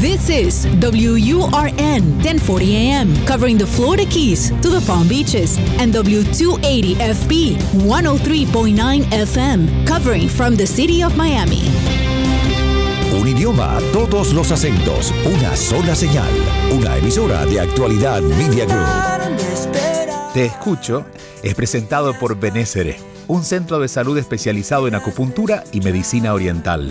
This 0.00 0.30
is 0.30 0.66
WURN 0.80 2.22
1040 2.24 2.74
AM, 2.74 3.14
covering 3.26 3.58
the 3.58 3.66
Florida 3.66 4.06
Keys 4.06 4.48
to 4.62 4.70
the 4.70 4.82
Palm 4.86 5.06
Beaches, 5.06 5.58
and 5.78 5.92
W280 5.92 6.94
FB 6.94 7.56
103.9 7.84 9.02
FM, 9.12 9.86
covering 9.86 10.26
from 10.26 10.56
the 10.56 10.66
city 10.66 11.02
of 11.02 11.14
Miami. 11.18 11.68
Un 13.12 13.28
idioma, 13.28 13.78
todos 13.92 14.32
los 14.32 14.50
acentos, 14.50 15.12
una 15.26 15.54
sola 15.54 15.94
señal, 15.94 16.32
una 16.72 16.96
emisora 16.96 17.44
de 17.44 17.60
actualidad 17.60 18.22
Media 18.22 18.64
Group. 18.64 20.32
Te 20.32 20.46
escucho 20.46 21.04
es 21.42 21.54
presentado 21.54 22.18
por 22.18 22.40
Benésere, 22.40 22.96
un 23.28 23.44
centro 23.44 23.78
de 23.78 23.88
salud 23.88 24.16
especializado 24.16 24.88
en 24.88 24.94
acupuntura 24.94 25.62
y 25.72 25.82
medicina 25.82 26.32
oriental. 26.32 26.90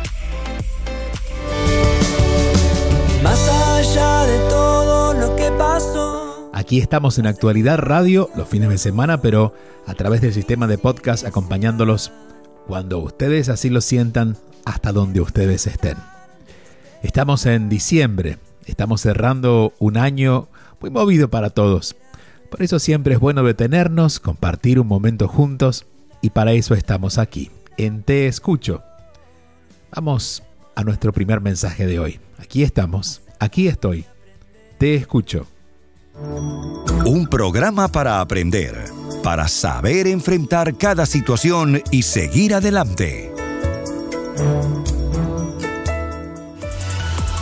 Aquí 6.71 6.79
estamos 6.79 7.19
en 7.19 7.27
Actualidad 7.27 7.79
Radio 7.79 8.29
los 8.33 8.47
fines 8.47 8.69
de 8.69 8.77
semana, 8.77 9.21
pero 9.21 9.53
a 9.85 9.93
través 9.93 10.21
del 10.21 10.33
sistema 10.33 10.67
de 10.67 10.77
podcast 10.77 11.25
acompañándolos 11.25 12.13
cuando 12.65 12.99
ustedes 12.99 13.49
así 13.49 13.69
lo 13.69 13.81
sientan 13.81 14.37
hasta 14.63 14.93
donde 14.93 15.19
ustedes 15.19 15.67
estén. 15.67 15.97
Estamos 17.03 17.45
en 17.45 17.67
diciembre, 17.67 18.37
estamos 18.67 19.01
cerrando 19.01 19.73
un 19.79 19.97
año 19.97 20.47
muy 20.79 20.91
movido 20.91 21.29
para 21.29 21.49
todos. 21.49 21.97
Por 22.49 22.63
eso 22.63 22.79
siempre 22.79 23.15
es 23.15 23.19
bueno 23.19 23.43
detenernos, 23.43 24.21
compartir 24.21 24.79
un 24.79 24.87
momento 24.87 25.27
juntos 25.27 25.87
y 26.21 26.29
para 26.29 26.53
eso 26.53 26.73
estamos 26.73 27.17
aquí, 27.17 27.51
en 27.75 28.01
Te 28.01 28.27
Escucho. 28.27 28.81
Vamos 29.93 30.41
a 30.75 30.85
nuestro 30.85 31.11
primer 31.11 31.41
mensaje 31.41 31.85
de 31.85 31.99
hoy. 31.99 32.21
Aquí 32.37 32.63
estamos, 32.63 33.23
aquí 33.39 33.67
estoy. 33.67 34.05
Te 34.77 34.95
escucho. 34.95 35.47
Un 36.15 37.27
programa 37.29 37.87
para 37.87 38.19
aprender, 38.19 38.75
para 39.23 39.47
saber 39.47 40.07
enfrentar 40.07 40.75
cada 40.75 41.05
situación 41.05 41.81
y 41.91 42.03
seguir 42.03 42.53
adelante. 42.53 43.31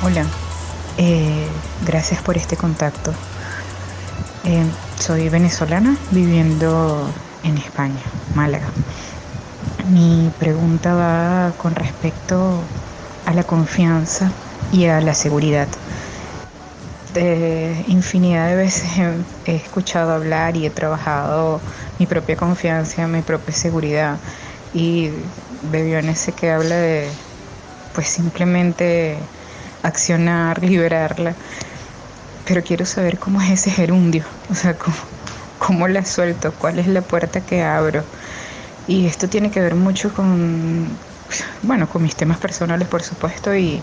Hola, 0.03 0.25
eh, 0.97 1.47
gracias 1.85 2.21
por 2.21 2.37
este 2.37 2.55
contacto. 2.55 3.11
Eh, 4.45 4.63
soy 4.99 5.29
venezolana 5.29 5.97
viviendo 6.11 7.09
en 7.43 7.57
España, 7.57 8.01
Málaga. 8.35 8.67
Mi 9.89 10.31
pregunta 10.39 10.93
va 10.93 11.53
con 11.57 11.75
respecto 11.75 12.61
a 13.25 13.33
la 13.33 13.43
confianza 13.43 14.31
y 14.71 14.85
a 14.85 15.01
la 15.01 15.13
seguridad. 15.13 15.67
De 17.13 17.85
infinidad 17.87 18.49
de 18.49 18.55
veces 18.55 18.89
he, 19.45 19.55
escuchado 19.55 20.13
hablar 20.13 20.55
y 20.55 20.65
he 20.65 20.69
trabajado 20.69 21.59
mi 21.97 22.05
propia 22.05 22.35
confianza, 22.35 23.07
mi 23.07 23.21
propia 23.21 23.53
seguridad 23.53 24.17
y 24.73 25.09
bebió 25.71 25.97
en 25.97 26.09
ese 26.09 26.31
que 26.33 26.51
habla 26.51 26.75
de 26.75 27.09
pues 27.93 28.07
simplemente 28.09 29.17
accionar, 29.81 30.63
liberarla. 30.63 31.33
Pero 32.45 32.63
quiero 32.63 32.85
saber 32.85 33.17
cómo 33.17 33.41
es 33.41 33.49
ese 33.51 33.71
gerundio, 33.71 34.23
o 34.49 34.55
sea, 34.55 34.75
cómo, 34.75 34.95
cómo 35.57 35.87
la 35.87 36.05
suelto, 36.05 36.53
cuál 36.57 36.79
es 36.79 36.87
la 36.87 37.01
puerta 37.01 37.41
que 37.41 37.63
abro. 37.63 38.03
Y 38.87 39.05
esto 39.05 39.29
tiene 39.29 39.51
que 39.51 39.61
ver 39.61 39.75
mucho 39.75 40.13
con, 40.13 40.87
bueno, 41.61 41.87
con 41.87 42.01
mis 42.01 42.15
temas 42.15 42.37
personales, 42.37 42.87
por 42.87 43.03
supuesto, 43.03 43.55
y 43.55 43.81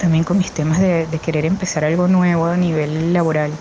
también 0.00 0.24
con 0.24 0.38
mis 0.38 0.50
temas 0.50 0.80
de, 0.80 1.06
querer 1.22 1.44
empezar 1.44 1.84
algo 1.84 2.08
nuevo 2.08 2.46
a 2.46 2.56
nivel 2.56 3.12
laboral. 3.12 3.52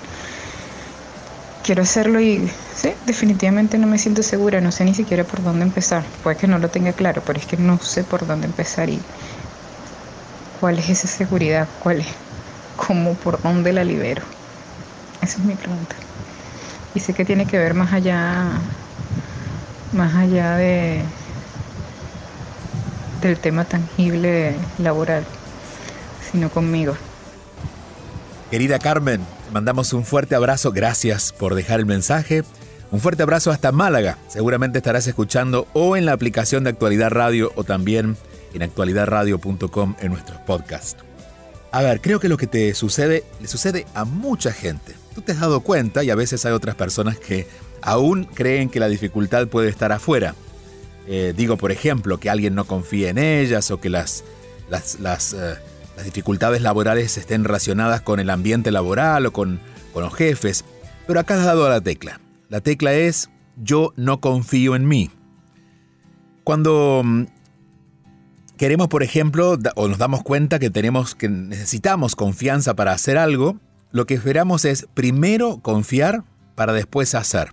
Quiero 1.63 1.83
hacerlo 1.83 2.19
y 2.19 2.49
sí, 2.75 2.93
definitivamente 3.05 3.77
no 3.77 3.85
me 3.85 3.99
siento 3.99 4.23
segura, 4.23 4.61
no 4.61 4.71
sé 4.71 4.85
ni 4.85 4.95
siquiera 4.95 5.23
por 5.25 5.43
dónde 5.43 5.65
empezar. 5.65 6.03
Puede 6.23 6.37
que 6.37 6.47
no 6.47 6.57
lo 6.57 6.69
tenga 6.69 6.93
claro, 6.93 7.21
pero 7.25 7.37
es 7.37 7.45
que 7.45 7.57
no 7.57 7.77
sé 7.79 8.03
por 8.03 8.25
dónde 8.25 8.47
empezar 8.47 8.89
y 8.89 8.99
cuál 10.59 10.79
es 10.79 10.89
esa 10.89 11.07
seguridad, 11.07 11.67
cuál 11.83 11.99
es, 11.99 12.07
cómo, 12.77 13.13
por 13.15 13.41
dónde 13.41 13.73
la 13.73 13.83
libero. 13.83 14.23
Esa 15.21 15.37
es 15.37 15.43
mi 15.43 15.55
pregunta. 15.55 15.95
Y 16.95 17.01
sé 17.01 17.13
que 17.13 17.25
tiene 17.25 17.45
que 17.45 17.57
ver 17.57 17.73
más 17.73 17.93
allá, 17.93 18.45
más 19.91 20.15
allá 20.15 20.55
de 20.55 21.01
del 23.21 23.37
tema 23.37 23.65
tangible 23.65 24.55
laboral, 24.77 25.25
sino 26.31 26.49
conmigo. 26.49 26.95
Querida 28.51 28.79
Carmen, 28.79 29.21
mandamos 29.53 29.93
un 29.93 30.05
fuerte 30.05 30.35
abrazo, 30.35 30.71
gracias 30.71 31.33
por 31.33 31.55
dejar 31.55 31.79
el 31.79 31.85
mensaje. 31.85 32.43
Un 32.91 32.99
fuerte 32.99 33.21
abrazo 33.21 33.51
hasta 33.51 33.71
Málaga. 33.71 34.17
Seguramente 34.27 34.79
estarás 34.79 35.05
escuchando 35.05 35.67
o 35.73 35.95
en 35.95 36.05
la 36.05 36.13
aplicación 36.13 36.63
de 36.63 36.71
Actualidad 36.71 37.11
Radio 37.11 37.51
o 37.55 37.63
también 37.63 38.17
en 38.53 38.63
actualidadradio.com 38.63 39.95
en 39.99 40.11
nuestros 40.11 40.39
podcasts. 40.41 40.97
A 41.71 41.83
ver, 41.83 42.01
creo 42.01 42.19
que 42.19 42.29
lo 42.29 42.37
que 42.37 42.47
te 42.47 42.73
sucede 42.73 43.23
le 43.39 43.47
sucede 43.47 43.85
a 43.93 44.05
mucha 44.05 44.51
gente. 44.51 44.95
Tú 45.13 45.21
te 45.21 45.33
has 45.33 45.39
dado 45.39 45.61
cuenta 45.61 46.03
y 46.03 46.09
a 46.09 46.15
veces 46.15 46.45
hay 46.45 46.53
otras 46.53 46.73
personas 46.73 47.19
que 47.19 47.47
aún 47.81 48.23
creen 48.25 48.69
que 48.69 48.79
la 48.79 48.87
dificultad 48.87 49.47
puede 49.47 49.69
estar 49.69 49.91
afuera. 49.91 50.33
Eh, 51.07 51.33
digo, 51.35 51.57
por 51.57 51.71
ejemplo, 51.71 52.19
que 52.19 52.29
alguien 52.29 52.55
no 52.55 52.65
confíe 52.65 53.09
en 53.09 53.19
ellas 53.19 53.69
o 53.69 53.79
que 53.79 53.89
las, 53.89 54.23
las, 54.69 54.99
las, 54.99 55.33
eh, 55.33 55.55
las 55.99 56.05
dificultades 56.05 56.61
laborales 56.61 57.17
estén 57.17 57.43
relacionadas 57.43 57.99
con 57.99 58.21
el 58.21 58.29
ambiente 58.29 58.71
laboral 58.71 59.25
o 59.25 59.33
con, 59.33 59.59
con 59.91 60.01
los 60.01 60.15
jefes. 60.15 60.63
Pero 61.05 61.19
acá 61.19 61.33
has 61.33 61.43
dado 61.43 61.65
a 61.65 61.69
la 61.69 61.81
tecla. 61.81 62.21
La 62.47 62.61
tecla 62.61 62.93
es 62.93 63.29
yo 63.57 63.91
no 63.97 64.21
confío 64.21 64.77
en 64.77 64.87
mí. 64.87 65.11
Cuando 66.45 67.01
mm, 67.03 67.23
queremos, 68.55 68.87
por 68.87 69.03
ejemplo, 69.03 69.57
o 69.75 69.87
nos 69.89 69.97
damos 69.97 70.23
cuenta 70.23 70.57
que 70.57 70.69
tenemos 70.69 71.15
que 71.15 71.27
necesitamos 71.27 72.15
confianza 72.15 72.75
para 72.75 72.93
hacer 72.93 73.17
algo, 73.17 73.59
lo 73.91 74.05
que 74.05 74.13
esperamos 74.13 74.63
es 74.63 74.87
primero 74.93 75.59
confiar 75.61 76.23
para 76.55 76.71
después 76.71 77.13
hacer. 77.13 77.51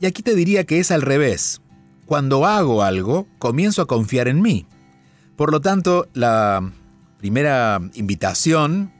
Y 0.00 0.04
aquí 0.06 0.22
te 0.22 0.34
diría 0.34 0.64
que 0.64 0.80
es 0.80 0.90
al 0.90 1.00
revés. 1.00 1.62
Cuando 2.04 2.44
hago 2.44 2.82
algo, 2.82 3.26
comienzo 3.38 3.80
a 3.80 3.86
confiar 3.86 4.28
en 4.28 4.42
mí. 4.42 4.66
Por 5.34 5.50
lo 5.50 5.62
tanto, 5.62 6.08
la 6.12 6.70
primera 7.24 7.80
invitación 7.94 8.92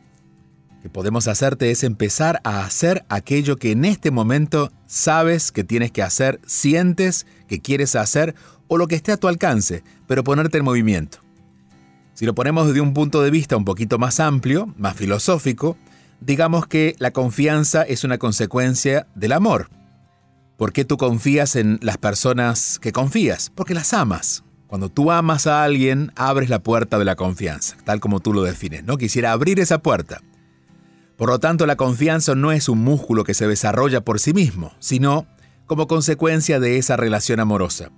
que 0.81 0.89
podemos 0.89 1.29
hacerte 1.29 1.71
es 1.71 1.85
empezar 1.85 2.41
a 2.43 2.65
hacer 2.65 3.05
aquello 3.11 3.57
que 3.57 3.73
en 3.73 3.85
este 3.85 4.11
momento 4.11 4.73
sabes 4.87 5.53
que 5.53 5.63
tienes 5.63 5.93
que 5.93 6.03
hacer, 6.03 6.41
sientes 6.47 7.27
que 7.49 7.61
quieres 7.61 7.95
hacer 7.97 8.35
o 8.67 8.79
lo 8.79 8.87
que 8.89 8.95
esté 8.95 9.13
a 9.13 9.19
tu 9.19 9.29
alcance, 9.29 9.85
pero 10.07 10.25
ponerte 10.25 10.57
en 10.57 10.65
movimiento. 10.65 11.19
Si 12.15 12.25
lo 12.25 12.35
ponemos 12.35 12.67
desde 12.67 12.81
un 12.81 12.95
punto 12.95 13.21
de 13.21 13.31
vista 13.31 13.59
un 13.59 13.67
poquito 13.67 13.99
más 13.99 14.19
amplio, 14.21 14.73
más 14.79 14.97
filosófico, 14.97 15.77
digamos 16.23 16.67
que 16.67 16.97
la 16.99 17.11
confianza 17.11 17.83
es 17.83 18.05
una 18.05 18.17
consecuencia 18.17 19.07
del 19.15 19.33
amor. 19.33 19.69
¿Por 20.57 20.73
qué 20.73 20.87
tú 20.87 20.97
confías 20.97 21.57
en 21.57 21.79
las 21.83 21.99
personas 21.99 22.79
que 22.79 22.91
confías? 22.91 23.53
Porque 23.55 23.75
las 23.75 23.93
amas. 23.93 24.45
Cuando 24.75 24.89
tú 24.89 25.13
amas 25.13 25.47
a 25.47 25.63
alguien, 25.63 26.11
abres 26.17 26.51
la 26.51 26.59
puerta 26.59 26.99
de 26.99 27.05
la 27.05 27.15
confianza, 27.15 27.77
tal 27.85 28.01
como 28.01 28.19
tú 28.19 28.33
lo 28.33 28.43
defines, 28.43 28.83
¿no? 28.83 28.97
Quisiera 28.97 29.31
abrir 29.31 29.61
esa 29.61 29.79
puerta. 29.79 30.21
Por 31.17 31.29
lo 31.29 31.39
tanto, 31.39 31.65
la 31.65 31.77
confianza 31.77 32.35
no 32.35 32.51
es 32.51 32.69
un 32.69 32.81
músculo 32.81 33.23
que 33.23 33.35
se 33.35 33.47
desarrolla 33.47 34.01
por 34.01 34.19
sí 34.19 34.35
mismo, 34.35 34.73
sino 34.81 35.29
como 35.67 35.87
consecuencia 35.87 36.59
de 36.59 36.77
esa 36.77 36.97
relación 36.97 37.39
amorosa. 37.39 37.93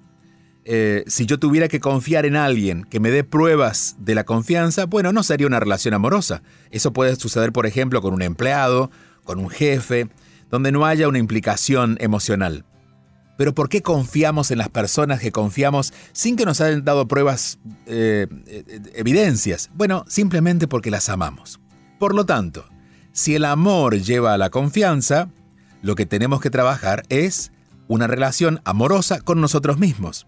Eh, 0.67 1.05
si 1.07 1.25
yo 1.25 1.39
tuviera 1.39 1.69
que 1.69 1.81
confiar 1.81 2.27
en 2.27 2.37
alguien 2.37 2.85
que 2.85 3.01
me 3.01 3.11
dé 3.11 3.25
pruebas 3.25 3.97
de 3.99 4.15
la 4.15 4.25
confianza, 4.25 4.85
bueno, 4.85 5.15
no 5.15 5.23
sería 5.23 5.47
una 5.47 5.61
relación 5.61 5.95
amorosa. 5.95 6.43
Eso 6.71 6.93
puede 6.93 7.17
suceder, 7.17 7.53
por 7.53 7.65
ejemplo, 7.65 8.03
con 8.03 8.13
un 8.13 8.21
empleado, 8.21 8.91
con 9.25 9.39
un 9.39 9.49
jefe, 9.49 10.09
donde 10.51 10.73
no 10.73 10.85
haya 10.85 11.09
una 11.09 11.21
implicación 11.21 11.97
emocional. 12.01 12.67
Pero 13.37 13.55
¿por 13.55 13.69
qué 13.69 13.83
confiamos 13.83 14.51
en 14.51 14.59
las 14.59 14.69
personas 14.69 15.21
que 15.21 15.33
confiamos 15.33 15.93
sin 16.13 16.37
que 16.37 16.45
nos 16.45 16.61
hayan 16.61 16.85
dado 16.85 17.07
pruebas, 17.07 17.59
eh, 17.87 18.27
evidencias? 18.95 19.71
Bueno, 19.75 20.05
simplemente 20.09 20.69
porque 20.69 20.91
las 20.91 21.09
amamos. 21.09 21.61
Por 21.99 22.15
lo 22.15 22.25
tanto, 22.27 22.69
Si 23.13 23.35
el 23.35 23.47
amor 23.47 23.99
lleva 23.99 24.35
a 24.35 24.39
la 24.39 24.51
confianza, 24.51 25.31
lo 25.81 25.95
que 25.95 26.05
tenemos 26.05 26.43
que 26.43 26.51
trabajar 26.51 27.03
es 27.09 27.51
una 27.89 28.07
relación 28.07 28.61
amorosa 28.65 29.23
con 29.23 29.41
nosotros 29.41 29.79
mismos. 29.79 30.27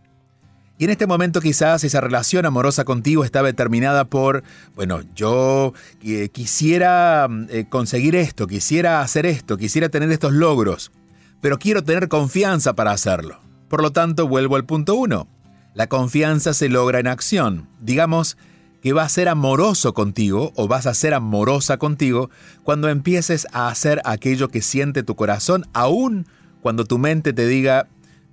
Y 0.79 0.85
en 0.85 0.91
este 0.91 1.07
momento 1.07 1.41
quizás 1.41 1.83
esa 1.83 2.01
relación 2.01 2.47
amorosa 2.47 2.85
contigo 2.85 3.25
estaba 3.25 3.49
determinada 3.49 4.05
por, 4.05 4.45
bueno, 4.77 5.01
yo 5.15 5.75
eh, 6.03 6.29
quisiera 6.31 7.29
eh, 7.51 7.67
conseguir 7.69 8.15
esto, 8.15 8.47
quisiera 8.47 9.03
hacer 9.03 9.27
esto, 9.27 9.59
quisiera 9.59 9.89
tener 9.89 10.11
estos 10.13 10.33
logros, 10.33 10.93
pero 11.41 11.59
quiero 11.59 11.83
tener 11.83 12.09
confianza 12.09 12.75
para 12.75 12.93
hacerlo. 12.93 13.41
Por 13.69 13.83
lo 13.83 13.93
tanto, 13.93 14.27
vuelvo 14.29 14.57
al 14.57 14.65
punto 14.65 14.95
uno. 14.95 15.29
La 15.75 15.89
confianza 15.89 16.55
se 16.55 16.69
logra 16.69 16.99
en 16.99 17.07
acción. 17.07 17.69
Digamos 17.81 18.37
que 18.83 18.93
va 18.93 19.03
a 19.03 19.09
ser 19.09 19.29
amoroso 19.29 19.95
contigo 19.95 20.53
o 20.57 20.69
vas 20.69 20.87
a 20.87 20.95
ser 20.95 21.15
amorosa 21.15 21.79
contigo 21.79 22.31
cuando 22.63 22.89
empieces 22.89 23.47
a 23.53 23.69
hacer 23.69 24.01
aquello 24.05 24.49
que 24.49 24.63
siente 24.63 25.03
tu 25.03 25.17
corazón, 25.17 25.67
aún 25.73 26.27
cuando 26.63 26.85
tu 26.85 26.99
mente 26.99 27.33
te 27.33 27.47
diga, 27.47 27.89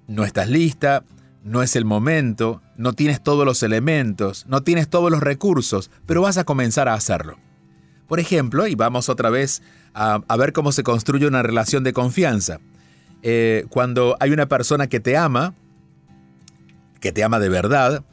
no 0.08 0.24
estás 0.24 0.50
lista, 0.50 1.04
no 1.44 1.62
es 1.62 1.76
el 1.76 1.86
momento, 1.86 2.62
no 2.78 2.94
tienes 2.94 3.22
todos 3.22 3.46
los 3.46 3.64
elementos, 3.64 4.46
no 4.48 4.62
tienes 4.64 4.90
todos 4.90 5.12
los 5.12 5.22
recursos, 5.22 5.92
pero 6.06 6.22
vas 6.22 6.38
a 6.38 6.44
comenzar 6.44 6.88
a 6.88 6.94
hacerlo. 6.94 7.38
Por 8.08 8.20
ejemplo, 8.20 8.68
y 8.68 8.76
vamos 8.76 9.10
otra 9.10 9.30
vez 9.30 9.62
a, 9.94 10.20
ver 10.38 10.54
cómo 10.54 10.72
se 10.72 10.84
construye 10.84 11.28
una 11.28 11.44
relación 11.44 11.84
de 11.84 11.94
confianza. 11.94 12.60
Eh, 13.28 13.66
cuando 13.70 14.16
hay 14.20 14.30
una 14.30 14.46
persona 14.46 14.86
que 14.86 15.00
te 15.00 15.18
ama, 15.18 15.56
que 17.02 17.12
te 17.12 17.24
ama 17.24 17.40
de 17.40 17.50
verdad, 17.50 18.04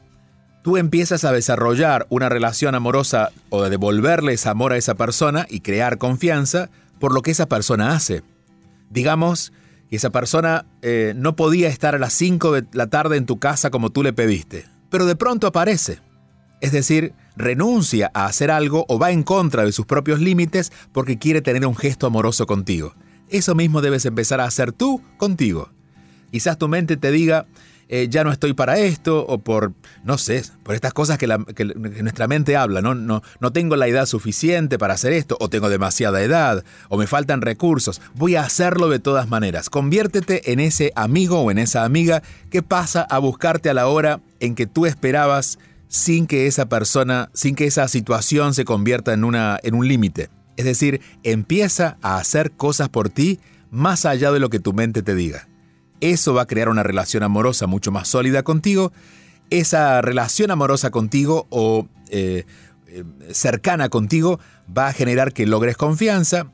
tú 0.62 0.78
empiezas 0.78 1.24
a 1.24 1.32
desarrollar 1.32 2.06
una 2.08 2.30
relación 2.30 2.74
amorosa 2.74 3.30
o 3.50 3.62
de 3.62 3.68
devolverle 3.68 4.32
ese 4.32 4.48
amor 4.48 4.72
a 4.72 4.78
esa 4.78 4.94
persona 4.94 5.46
y 5.50 5.60
crear 5.60 5.98
confianza 5.98 6.70
por 6.98 7.12
lo 7.12 7.20
que 7.20 7.30
esa 7.32 7.44
persona 7.44 7.92
hace. 7.94 8.22
Digamos 8.88 9.52
y 9.90 9.96
esa 9.96 10.08
persona 10.08 10.64
eh, 10.80 11.12
no 11.14 11.36
podía 11.36 11.68
estar 11.68 11.94
a 11.94 11.98
las 11.98 12.14
5 12.14 12.52
de 12.52 12.64
la 12.72 12.86
tarde 12.86 13.18
en 13.18 13.26
tu 13.26 13.38
casa 13.38 13.68
como 13.68 13.90
tú 13.90 14.02
le 14.02 14.14
pediste, 14.14 14.64
pero 14.88 15.04
de 15.04 15.14
pronto 15.14 15.46
aparece. 15.46 15.98
Es 16.62 16.72
decir, 16.72 17.12
renuncia 17.36 18.10
a 18.14 18.24
hacer 18.24 18.50
algo 18.50 18.86
o 18.88 18.98
va 18.98 19.10
en 19.10 19.24
contra 19.24 19.66
de 19.66 19.72
sus 19.72 19.84
propios 19.84 20.20
límites 20.20 20.72
porque 20.90 21.18
quiere 21.18 21.42
tener 21.42 21.66
un 21.66 21.76
gesto 21.76 22.06
amoroso 22.06 22.46
contigo. 22.46 22.94
Eso 23.32 23.55
mismo 23.55 23.81
debes 23.81 24.05
empezar 24.05 24.40
a 24.40 24.44
hacer 24.44 24.73
tú 24.73 25.02
contigo. 25.17 25.70
Quizás 26.31 26.58
tu 26.58 26.69
mente 26.69 26.96
te 26.96 27.11
diga, 27.11 27.46
eh, 27.88 28.08
ya 28.08 28.25
no 28.25 28.32
estoy 28.32 28.55
para 28.55 28.79
esto, 28.79 29.26
o 29.26 29.38
por, 29.38 29.73
no 30.05 30.17
sé, 30.17 30.43
por 30.62 30.75
estas 30.75 30.93
cosas 30.93 31.19
que, 31.19 31.26
nuestra 31.26 32.26
mente 32.29 32.56
habla, 32.56 32.81
¿no? 32.81 32.94
No, 32.94 33.23
no 33.40 33.52
tengo 33.52 33.76
la 33.76 33.87
edad 33.87 34.06
suficiente 34.06 34.79
para 34.79 34.94
hacer 34.94 35.12
esto, 35.12 35.37
o 35.40 35.49
tengo 35.49 35.69
demasiada 35.69 36.23
edad, 36.23 36.64
o 36.88 36.96
me 36.96 37.06
faltan 37.06 37.43
recursos, 37.43 38.00
voy 38.14 38.37
a 38.37 38.44
hacerlo 38.44 38.88
de 38.88 38.99
todas 38.99 39.29
maneras. 39.29 39.69
Conviértete 39.69 40.52
en 40.52 40.61
ese 40.61 40.93
amigo 40.94 41.40
o 41.40 41.50
en 41.50 41.58
esa 41.58 41.84
amiga 41.84 42.23
que 42.50 42.62
pasa 42.62 43.02
a 43.02 43.19
buscarte 43.19 43.69
a 43.69 43.75
la 43.75 43.88
hora 43.88 44.20
en 44.40 44.55
que 44.55 44.67
tú 44.67 44.87
esperabas 44.87 45.58
sin 45.88 46.26
que 46.26 46.46
esa 46.46 46.70
persona, 46.70 47.31
sin 47.34 47.55
que 47.55 47.67
esa 47.67 47.88
situación 47.88 48.55
se 48.55 48.64
convierta 48.64 49.12
en, 49.12 49.25
una, 49.25 49.58
en 49.62 49.75
un 49.75 49.87
límite. 49.87 50.31
Es 50.56 50.64
decir, 50.64 51.00
empieza 51.22 51.96
a 52.02 52.19
hacer 52.19 52.52
cosas 52.52 52.88
por 52.88 53.08
ti 53.08 53.40
más 53.70 54.04
allá 54.04 54.31
de 54.32 54.40
lo 54.40 54.50
que 54.50 54.60
tu 54.60 54.72
mente 54.72 55.02
te 55.02 55.14
diga. 55.14 55.49
Eso 56.00 56.34
va 56.34 56.43
a 56.43 56.46
crear 56.46 56.69
una 56.69 56.82
relación 56.82 57.22
amorosa 57.22 57.66
mucho 57.66 57.90
más 57.93 58.08
sólida 58.08 58.43
contigo. 58.43 58.93
Esa 59.50 60.00
relación 60.02 60.50
amorosa 60.50 60.90
contigo 60.90 61.46
o 61.50 61.87
eh, 62.10 62.44
eh, 62.88 63.04
cercana 63.31 63.88
contigo 63.88 64.40
va 64.76 64.88
a 64.88 64.93
generar 64.93 65.32
que 65.32 65.46
logres 65.46 65.76
confianza 65.76 66.50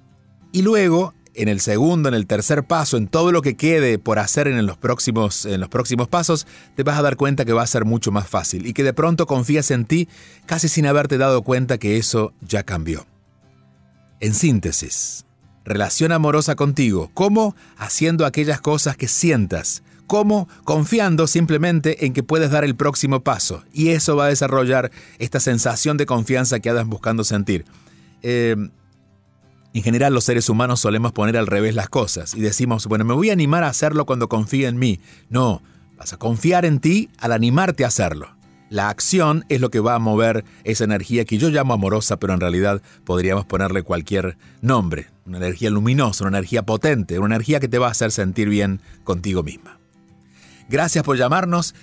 y 0.53 0.63
luego 0.63 1.15
en 1.35 1.49
el 1.49 1.61
segundo, 1.61 2.09
en 2.09 2.15
el 2.15 2.27
tercer 2.27 2.65
paso, 2.65 2.97
en 2.97 3.07
todo 3.07 3.33
lo 3.33 3.43
que 3.43 3.57
quede 3.57 3.99
por 3.99 4.19
hacer 4.19 4.49
en 4.49 4.67
los 4.67 4.77
próximos, 4.77 5.47
en 5.47 5.61
los 5.61 5.69
próximos 5.69 6.09
pasos, 6.09 6.47
te 6.75 6.83
vas 6.83 6.99
a 6.99 7.03
dar 7.03 7.17
cuenta 7.17 7.45
que 7.45 7.53
va 7.53 7.63
a 7.63 7.67
ser 7.67 7.85
mucho 7.85 8.11
más 8.11 8.29
fácil 8.29 8.67
y 8.67 8.73
que 8.73 8.83
de 8.83 8.93
pronto 8.93 9.27
confías 9.27 9.71
en 9.71 9.85
ti 9.85 10.09
casi 10.47 10.69
sin 10.69 10.87
haberte 10.87 11.17
dado 11.17 11.43
cuenta 11.43 11.79
que 11.79 11.97
eso 11.97 12.33
ya 12.41 12.65
cambió. 12.65 13.07
En 14.21 14.35
síntesis, 14.35 15.25
relación 15.65 16.13
amorosa 16.13 16.57
contigo. 16.57 17.11
¿Cómo? 17.15 17.55
Haciendo 17.77 18.27
aquellas 18.27 18.61
cosas 18.61 18.97
que 18.97 19.07
sientas. 19.07 19.83
¿Cómo? 20.07 20.49
Confiando 20.65 21.27
simplemente 21.27 22.07
en 22.07 22.13
que 22.15 22.23
puedes 22.23 22.51
dar 22.51 22.65
el 22.65 22.75
próximo 22.75 23.21
paso. 23.21 23.63
Y 23.73 23.91
eso 23.91 24.17
va 24.17 24.25
a 24.25 24.29
desarrollar 24.29 24.91
esta 25.19 25.39
sensación 25.39 25.97
de 25.97 26.07
confianza 26.07 26.61
que 26.61 26.71
andas 26.71 26.87
buscando 26.87 27.25
sentir. 27.25 27.65
Eh, 28.23 28.57
en 29.75 29.83
general 29.83 30.15
los 30.15 30.25
seres 30.25 30.49
humanos 30.49 30.81
solemos 30.81 31.13
poner 31.13 31.37
al 31.37 31.47
revés 31.47 31.75
las 31.75 31.89
cosas 31.89 32.35
y 32.35 32.41
decimos, 32.41 32.87
bueno, 32.87 33.05
me 33.05 33.15
voy 33.15 33.31
a 33.31 33.35
animar 33.35 33.63
a 33.63 33.69
hacerlo 33.69 34.07
cuando 34.07 34.29
confíe 34.29 34.67
en 34.67 34.79
mí. 34.79 34.99
No, 35.29 35.63
vas 35.97 36.13
a 36.13 36.17
confiar 36.17 36.65
en 36.65 36.81
ti 36.81 37.11
al 37.19 37.33
animarte 37.33 37.85
a 37.85 37.89
hacerlo. 37.89 38.38
La 38.71 38.91
acción 38.91 39.45
es 39.49 39.61
lo 39.61 39.71
que 39.71 39.81
va 39.81 39.95
a 39.95 39.99
mover 39.99 40.45
esa 40.65 40.85
energía 40.85 41.25
que 41.25 41.39
yo 41.39 41.49
llamo 41.49 41.73
amorosa, 41.75 42.19
pero 42.19 42.35
en 42.35 42.41
realidad 42.41 42.83
podríamos 43.05 43.47
ponerle 43.47 43.83
cualquier 43.83 44.37
nombre. 44.61 45.07
Una 45.25 45.39
energía 45.39 45.71
luminosa, 45.71 46.25
una 46.25 46.39
energía 46.39 46.65
potente, 46.65 47.19
una 47.19 47.37
energía 47.37 47.61
que 47.61 47.69
te 47.69 47.79
va 47.79 47.89
a 47.89 47.93
hacer 47.93 48.13
sentir 48.13 48.49
bien 48.49 48.81
contigo 49.05 49.43
misma. 49.43 49.79
Gracias 50.69 51.05
por 51.05 51.17
llamarnos. 51.17 51.75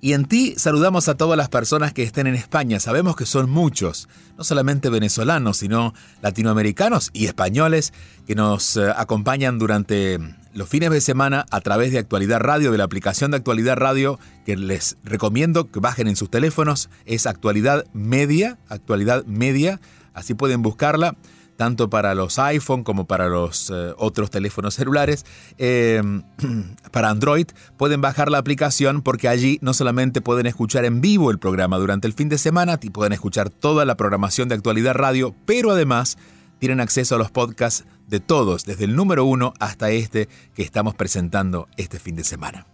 Y 0.00 0.14
en 0.14 0.24
ti 0.24 0.54
saludamos 0.56 1.08
a 1.08 1.16
todas 1.16 1.36
las 1.36 1.48
personas 1.48 1.92
que 1.92 2.02
estén 2.02 2.26
en 2.26 2.34
España. 2.34 2.80
Sabemos 2.80 3.14
que 3.14 3.24
son 3.24 3.48
muchos, 3.48 4.08
no 4.36 4.42
solamente 4.42 4.90
venezolanos, 4.90 5.58
sino 5.58 5.94
latinoamericanos 6.22 7.10
y 7.12 7.26
españoles 7.26 7.92
que 8.26 8.34
nos 8.34 8.76
eh, 8.76 8.92
acompañan 8.96 9.60
durante 9.60 10.18
los 10.54 10.68
fines 10.68 10.90
de 10.90 11.00
semana 11.00 11.46
a 11.50 11.60
través 11.60 11.92
de 11.92 11.98
Actualidad 11.98 12.40
Radio, 12.40 12.72
de 12.72 12.78
la 12.78 12.84
aplicación 12.84 13.30
de 13.30 13.38
Actualidad 13.38 13.76
Radio, 13.76 14.18
que 14.44 14.56
les 14.56 14.96
recomiendo 15.04 15.70
que 15.70 15.80
bajen 15.80 16.08
en 16.08 16.16
sus 16.16 16.30
teléfonos, 16.30 16.90
es 17.06 17.26
Actualidad 17.26 17.86
Media, 17.92 18.58
Actualidad 18.68 19.24
Media, 19.26 19.80
así 20.14 20.34
pueden 20.34 20.62
buscarla 20.62 21.16
tanto 21.56 21.90
para 21.90 22.14
los 22.14 22.38
iPhone 22.38 22.82
como 22.82 23.06
para 23.06 23.28
los 23.28 23.70
eh, 23.70 23.92
otros 23.96 24.30
teléfonos 24.30 24.74
celulares. 24.74 25.24
Em, 25.58 26.22
para 26.90 27.10
Android 27.10 27.46
pueden 27.76 28.00
bajar 28.00 28.30
la 28.30 28.38
aplicación 28.38 29.02
porque 29.02 29.28
allí 29.28 29.58
no 29.62 29.74
solamente 29.74 30.20
pueden 30.20 30.46
escuchar 30.46 30.84
en 30.84 31.00
vivo 31.00 31.30
el 31.30 31.38
programa 31.38 31.78
durante 31.78 32.08
el 32.08 32.14
fin 32.14 32.28
de 32.28 32.38
semana, 32.38 32.78
y 32.82 32.90
pueden 32.90 33.12
escuchar 33.12 33.50
toda 33.50 33.84
la 33.84 33.96
programación 33.96 34.48
de 34.48 34.56
actualidad 34.56 34.94
radio, 34.94 35.34
pero 35.46 35.70
además 35.70 36.18
tienen 36.62 36.78
acceso 36.78 37.16
a 37.16 37.18
los 37.18 37.32
podcasts 37.32 37.84
de 38.06 38.20
todos, 38.20 38.64
desde 38.64 38.84
el 38.84 38.94
número 38.94 39.24
uno 39.24 39.52
hasta 39.58 39.90
este 39.90 40.28
que 40.54 40.62
estamos 40.62 40.94
presentando 40.94 41.66
este 41.76 41.98
fin 41.98 42.14
de 42.14 42.22
semana. 42.22 42.68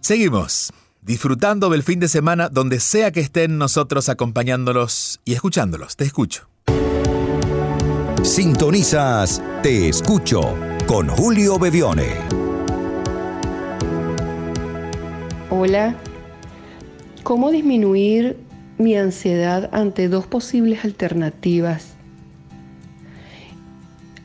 Seguimos 0.00 0.72
disfrutando 1.02 1.68
del 1.68 1.82
fin 1.82 2.00
de 2.00 2.08
semana 2.08 2.48
donde 2.48 2.80
sea 2.80 3.12
que 3.12 3.20
estén 3.20 3.58
nosotros 3.58 4.08
acompañándolos 4.08 5.20
y 5.26 5.34
escuchándolos. 5.34 5.96
Te 5.96 6.06
escucho. 6.06 6.48
Sintonizas 8.22 9.42
Te 9.62 9.90
escucho 9.90 10.56
con 10.86 11.08
Julio 11.08 11.58
Bevione. 11.58 12.14
Hola. 15.50 15.94
¿Cómo 17.22 17.50
disminuir 17.50 18.38
mi 18.78 18.96
ansiedad 18.96 19.68
ante 19.74 20.08
dos 20.08 20.26
posibles 20.26 20.86
alternativas 20.86 21.97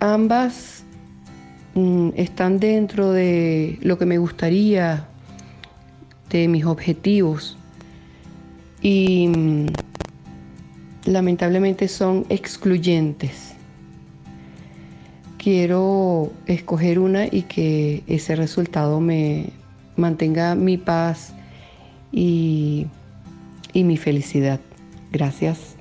Ambas 0.03 0.83
mm, 1.75 2.09
están 2.17 2.59
dentro 2.59 3.13
de 3.13 3.79
lo 3.81 3.97
que 3.97 4.05
me 4.05 4.17
gustaría, 4.17 5.07
de 6.29 6.49
mis 6.49 6.65
objetivos. 6.65 7.55
Y 8.81 9.29
mm, 9.29 9.67
lamentablemente 11.05 11.87
son 11.87 12.25
excluyentes. 12.27 13.53
Quiero 15.37 16.33
escoger 16.47 16.99
una 16.99 17.25
y 17.25 17.43
que 17.43 18.03
ese 18.05 18.35
resultado 18.35 18.99
me 18.99 19.51
mantenga 19.95 20.53
mi 20.53 20.77
paz 20.77 21.31
y, 22.11 22.87
y 23.71 23.85
mi 23.85 23.95
felicidad. 23.95 24.59
Gracias. 25.13 25.77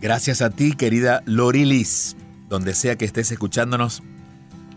Gracias 0.00 0.42
a 0.42 0.50
ti, 0.50 0.72
querida 0.72 1.22
Lorilis 1.26 2.16
donde 2.50 2.74
sea 2.74 2.96
que 2.96 3.06
estés 3.06 3.30
escuchándonos, 3.30 4.02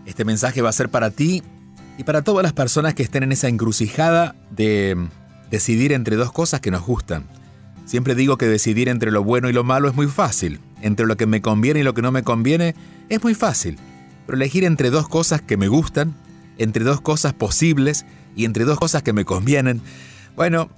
este 0.06 0.24
mensaje 0.24 0.62
va 0.62 0.70
a 0.70 0.72
ser 0.72 0.88
para 0.88 1.10
ti 1.10 1.42
y 1.98 2.04
para 2.04 2.22
todas 2.22 2.42
las 2.42 2.52
personas 2.52 2.94
que 2.94 3.02
estén 3.02 3.24
en 3.24 3.32
esa 3.32 3.48
encrucijada 3.48 4.34
de 4.50 4.96
decidir 5.50 5.92
entre 5.92 6.16
dos 6.16 6.32
cosas 6.32 6.60
que 6.60 6.70
nos 6.70 6.86
gustan. 6.86 7.24
Siempre 7.84 8.14
digo 8.14 8.38
que 8.38 8.46
decidir 8.46 8.88
entre 8.88 9.10
lo 9.10 9.22
bueno 9.24 9.50
y 9.50 9.52
lo 9.52 9.64
malo 9.64 9.88
es 9.88 9.94
muy 9.94 10.06
fácil, 10.06 10.60
entre 10.80 11.04
lo 11.04 11.16
que 11.16 11.26
me 11.26 11.42
conviene 11.42 11.80
y 11.80 11.82
lo 11.82 11.94
que 11.94 12.00
no 12.00 12.12
me 12.12 12.22
conviene 12.22 12.74
es 13.08 13.22
muy 13.22 13.34
fácil, 13.34 13.76
pero 14.24 14.36
elegir 14.36 14.64
entre 14.64 14.90
dos 14.90 15.08
cosas 15.08 15.42
que 15.42 15.56
me 15.56 15.68
gustan, 15.68 16.14
entre 16.58 16.84
dos 16.84 17.00
cosas 17.00 17.34
posibles 17.34 18.06
y 18.36 18.44
entre 18.44 18.64
dos 18.64 18.78
cosas 18.78 19.02
que 19.02 19.12
me 19.12 19.24
convienen, 19.24 19.82
bueno, 20.36 20.70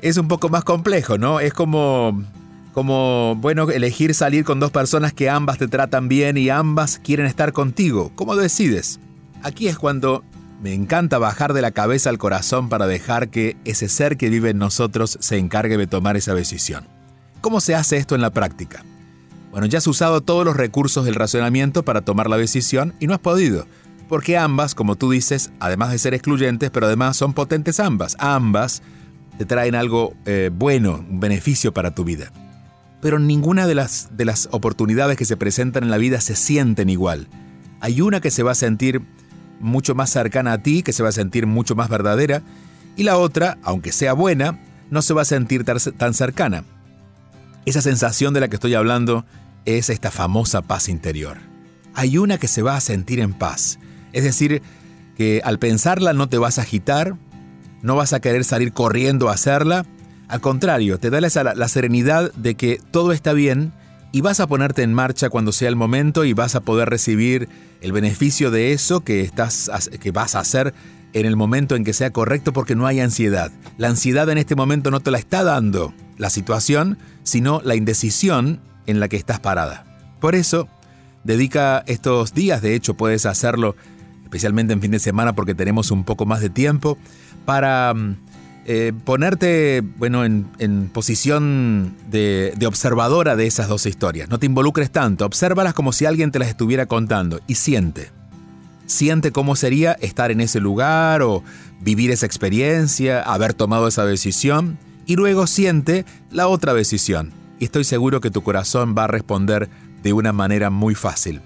es 0.00 0.16
un 0.16 0.28
poco 0.28 0.48
más 0.48 0.64
complejo, 0.64 1.18
¿no? 1.18 1.40
Es 1.40 1.52
como 1.52 2.24
como, 2.72 3.36
bueno, 3.36 3.70
elegir 3.70 4.14
salir 4.14 4.44
con 4.44 4.60
dos 4.60 4.70
personas 4.70 5.12
que 5.12 5.28
ambas 5.28 5.58
te 5.58 5.68
tratan 5.68 6.08
bien 6.08 6.36
y 6.36 6.48
ambas 6.48 6.98
quieren 6.98 7.26
estar 7.26 7.52
contigo. 7.52 8.12
¿Cómo 8.14 8.34
decides? 8.34 8.98
Aquí 9.42 9.68
es 9.68 9.78
cuando 9.78 10.24
me 10.62 10.72
encanta 10.74 11.18
bajar 11.18 11.52
de 11.52 11.62
la 11.62 11.72
cabeza 11.72 12.08
al 12.08 12.18
corazón 12.18 12.68
para 12.68 12.86
dejar 12.86 13.28
que 13.28 13.56
ese 13.64 13.88
ser 13.88 14.16
que 14.16 14.30
vive 14.30 14.50
en 14.50 14.58
nosotros 14.58 15.18
se 15.20 15.36
encargue 15.38 15.76
de 15.76 15.86
tomar 15.86 16.16
esa 16.16 16.34
decisión. 16.34 16.86
¿Cómo 17.40 17.60
se 17.60 17.74
hace 17.74 17.96
esto 17.96 18.14
en 18.14 18.20
la 18.20 18.30
práctica? 18.30 18.84
Bueno, 19.50 19.66
ya 19.66 19.78
has 19.78 19.86
usado 19.86 20.20
todos 20.20 20.44
los 20.44 20.56
recursos 20.56 21.04
del 21.04 21.16
razonamiento 21.16 21.82
para 21.82 22.00
tomar 22.00 22.30
la 22.30 22.38
decisión 22.38 22.94
y 23.00 23.06
no 23.06 23.14
has 23.14 23.20
podido, 23.20 23.66
porque 24.08 24.38
ambas, 24.38 24.74
como 24.74 24.94
tú 24.96 25.10
dices, 25.10 25.50
además 25.60 25.90
de 25.90 25.98
ser 25.98 26.14
excluyentes, 26.14 26.70
pero 26.70 26.86
además 26.86 27.16
son 27.16 27.34
potentes 27.34 27.80
ambas, 27.80 28.16
ambas 28.18 28.82
te 29.36 29.44
traen 29.44 29.74
algo 29.74 30.14
eh, 30.24 30.50
bueno, 30.54 31.04
un 31.08 31.20
beneficio 31.20 31.74
para 31.74 31.94
tu 31.94 32.04
vida. 32.04 32.32
Pero 33.02 33.18
ninguna 33.18 33.66
de 33.66 33.74
las, 33.74 34.16
de 34.16 34.24
las 34.24 34.48
oportunidades 34.52 35.18
que 35.18 35.26
se 35.26 35.36
presentan 35.36 35.82
en 35.82 35.90
la 35.90 35.98
vida 35.98 36.22
se 36.22 36.36
sienten 36.36 36.88
igual. 36.88 37.28
Hay 37.80 38.00
una 38.00 38.22
que 38.22 38.30
se 38.30 38.42
va 38.42 38.52
a 38.52 38.54
sentir 38.54 39.02
mucho 39.60 39.94
más 39.94 40.08
cercana 40.08 40.54
a 40.54 40.62
ti, 40.62 40.82
que 40.82 40.94
se 40.94 41.02
va 41.02 41.10
a 41.10 41.12
sentir 41.12 41.46
mucho 41.46 41.74
más 41.74 41.90
verdadera, 41.90 42.42
y 42.96 43.02
la 43.02 43.18
otra, 43.18 43.58
aunque 43.62 43.92
sea 43.92 44.12
buena, 44.12 44.60
no 44.90 45.02
se 45.02 45.14
va 45.14 45.22
a 45.22 45.26
sentir 45.26 45.64
tan 45.64 46.14
cercana. 46.14 46.64
Esa 47.66 47.82
sensación 47.82 48.34
de 48.34 48.40
la 48.40 48.48
que 48.48 48.56
estoy 48.56 48.74
hablando 48.74 49.24
es 49.64 49.90
esta 49.90 50.10
famosa 50.10 50.62
paz 50.62 50.88
interior. 50.88 51.38
Hay 51.94 52.18
una 52.18 52.38
que 52.38 52.48
se 52.48 52.62
va 52.62 52.76
a 52.76 52.80
sentir 52.80 53.20
en 53.20 53.32
paz, 53.32 53.78
es 54.12 54.24
decir, 54.24 54.62
que 55.16 55.42
al 55.44 55.58
pensarla 55.58 56.12
no 56.12 56.28
te 56.28 56.38
vas 56.38 56.58
a 56.58 56.62
agitar, 56.62 57.16
no 57.82 57.96
vas 57.96 58.12
a 58.12 58.20
querer 58.20 58.44
salir 58.44 58.72
corriendo 58.72 59.28
a 59.28 59.34
hacerla, 59.34 59.86
al 60.32 60.40
contrario, 60.40 60.98
te 60.98 61.10
da 61.10 61.20
la, 61.20 61.28
la 61.54 61.68
serenidad 61.68 62.32
de 62.32 62.54
que 62.54 62.80
todo 62.90 63.12
está 63.12 63.34
bien 63.34 63.70
y 64.12 64.22
vas 64.22 64.40
a 64.40 64.46
ponerte 64.46 64.82
en 64.82 64.94
marcha 64.94 65.28
cuando 65.28 65.52
sea 65.52 65.68
el 65.68 65.76
momento 65.76 66.24
y 66.24 66.32
vas 66.32 66.54
a 66.54 66.62
poder 66.62 66.88
recibir 66.88 67.50
el 67.82 67.92
beneficio 67.92 68.50
de 68.50 68.72
eso 68.72 69.00
que, 69.02 69.20
estás, 69.20 69.70
que 70.00 70.10
vas 70.10 70.34
a 70.34 70.40
hacer 70.40 70.72
en 71.12 71.26
el 71.26 71.36
momento 71.36 71.76
en 71.76 71.84
que 71.84 71.92
sea 71.92 72.14
correcto 72.14 72.54
porque 72.54 72.74
no 72.74 72.86
hay 72.86 73.00
ansiedad. 73.00 73.52
La 73.76 73.88
ansiedad 73.88 74.26
en 74.30 74.38
este 74.38 74.56
momento 74.56 74.90
no 74.90 75.00
te 75.00 75.10
la 75.10 75.18
está 75.18 75.44
dando 75.44 75.92
la 76.16 76.30
situación, 76.30 76.96
sino 77.24 77.60
la 77.62 77.74
indecisión 77.74 78.62
en 78.86 79.00
la 79.00 79.08
que 79.08 79.18
estás 79.18 79.38
parada. 79.38 79.84
Por 80.18 80.34
eso, 80.34 80.66
dedica 81.24 81.84
estos 81.86 82.32
días, 82.32 82.62
de 82.62 82.74
hecho 82.74 82.94
puedes 82.94 83.26
hacerlo 83.26 83.76
especialmente 84.24 84.72
en 84.72 84.80
fin 84.80 84.92
de 84.92 84.98
semana 84.98 85.34
porque 85.34 85.54
tenemos 85.54 85.90
un 85.90 86.04
poco 86.04 86.24
más 86.24 86.40
de 86.40 86.48
tiempo, 86.48 86.96
para 87.44 87.92
mm, 87.92 88.16
eh, 88.64 88.92
ponerte 89.04 89.82
bueno, 89.96 90.24
en, 90.24 90.90
posición 90.92 91.96
de, 92.10 92.52
de, 92.56 92.66
observadora 92.66 93.34
de 93.34 93.46
esas 93.46 93.68
dos 93.68 93.86
historias. 93.86 94.28
No 94.28 94.38
te 94.38 94.46
involucres 94.46 94.90
tanto, 94.90 95.26
obsérvalas 95.26 95.74
como 95.74 95.92
si 95.92 96.06
alguien 96.06 96.30
te 96.30 96.38
las 96.38 96.48
estuviera 96.48 96.86
contando 96.86 97.40
y 97.46 97.56
siente. 97.56 98.10
Siente 98.86 99.32
cómo 99.32 99.56
sería 99.56 99.92
estar 99.94 100.30
en 100.30 100.40
ese 100.40 100.60
lugar 100.60 101.22
o 101.22 101.42
vivir 101.80 102.10
esa 102.10 102.26
experiencia, 102.26 103.22
haber 103.22 103.54
tomado 103.54 103.88
esa 103.88 104.04
decisión 104.04 104.78
y 105.06 105.16
luego 105.16 105.46
siente 105.46 106.04
la 106.30 106.48
otra 106.48 106.74
decisión. 106.74 107.32
Y 107.58 107.64
estoy 107.64 107.84
seguro 107.84 108.20
que 108.20 108.30
tu 108.30 108.42
corazón 108.42 108.94
va 108.96 109.04
a 109.04 109.08
responder 109.08 109.68
de 110.02 110.12
una 110.12 110.32
manera 110.32 110.70
muy 110.70 110.94
fácil. 110.94 111.40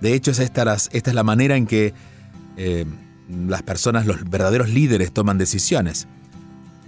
De 0.00 0.14
hecho, 0.14 0.30
esta, 0.30 0.74
esta 0.74 1.10
es 1.10 1.14
la 1.14 1.22
manera 1.22 1.56
en 1.56 1.66
que 1.66 1.94
eh, 2.56 2.84
las 3.28 3.62
personas, 3.62 4.06
los 4.06 4.28
verdaderos 4.28 4.68
líderes, 4.68 5.12
toman 5.12 5.38
decisiones. 5.38 6.06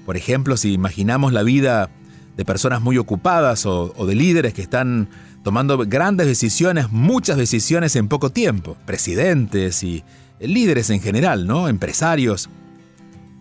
Por 0.06 0.16
ejemplo, 0.16 0.56
si 0.56 0.72
imaginamos 0.72 1.32
la 1.32 1.42
vida 1.42 1.90
de 2.36 2.44
personas 2.44 2.80
muy 2.80 2.96
ocupadas 2.96 3.66
o, 3.66 3.88
de 4.06 4.14
líderes 4.14 4.54
que 4.54 4.62
están 4.62 5.08
tomando 5.42 5.78
grandes 5.78 6.28
decisiones, 6.28 6.92
muchas 6.92 7.36
decisiones 7.36 7.96
en 7.96 8.06
poco 8.06 8.30
tiempo, 8.30 8.76
presidentes 8.86 9.82
y 9.82 10.04
líderes 10.38 10.90
en 10.90 11.00
general, 11.00 11.48
¿no? 11.48 11.68
Empresarios. 11.68 12.48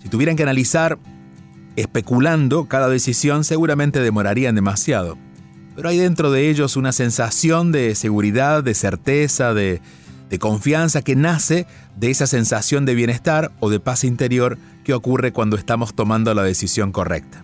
Si 0.01 0.09
tuvieran 0.09 0.35
que 0.35 0.43
analizar 0.43 0.97
especulando 1.75 2.65
cada 2.65 2.89
decisión, 2.89 3.43
seguramente 3.43 3.99
demorarían 3.99 4.55
demasiado. 4.55 5.19
Pero 5.75 5.89
hay 5.89 5.99
dentro 5.99 6.31
de 6.31 6.49
ellos 6.49 6.77
una 6.77 6.93
sensación 6.93 7.71
de 7.71 7.93
seguridad, 7.93 8.63
de 8.63 8.73
certeza, 8.73 9.53
de 9.53 9.81
confianza 10.39 11.01
que 11.01 11.15
nace 11.15 11.67
de 11.95 12.11
esa 12.11 12.27
sensación 12.27 12.85
de 12.85 12.95
bienestar 12.95 13.51
o 13.59 13.69
de 13.69 13.79
paz 13.79 14.03
interior 14.03 14.57
que 14.83 14.93
ocurre 14.93 15.31
cuando 15.31 15.57
estamos 15.57 15.95
tomando 15.95 16.33
la 16.33 16.43
decisión 16.43 16.91
correcta. 16.91 17.43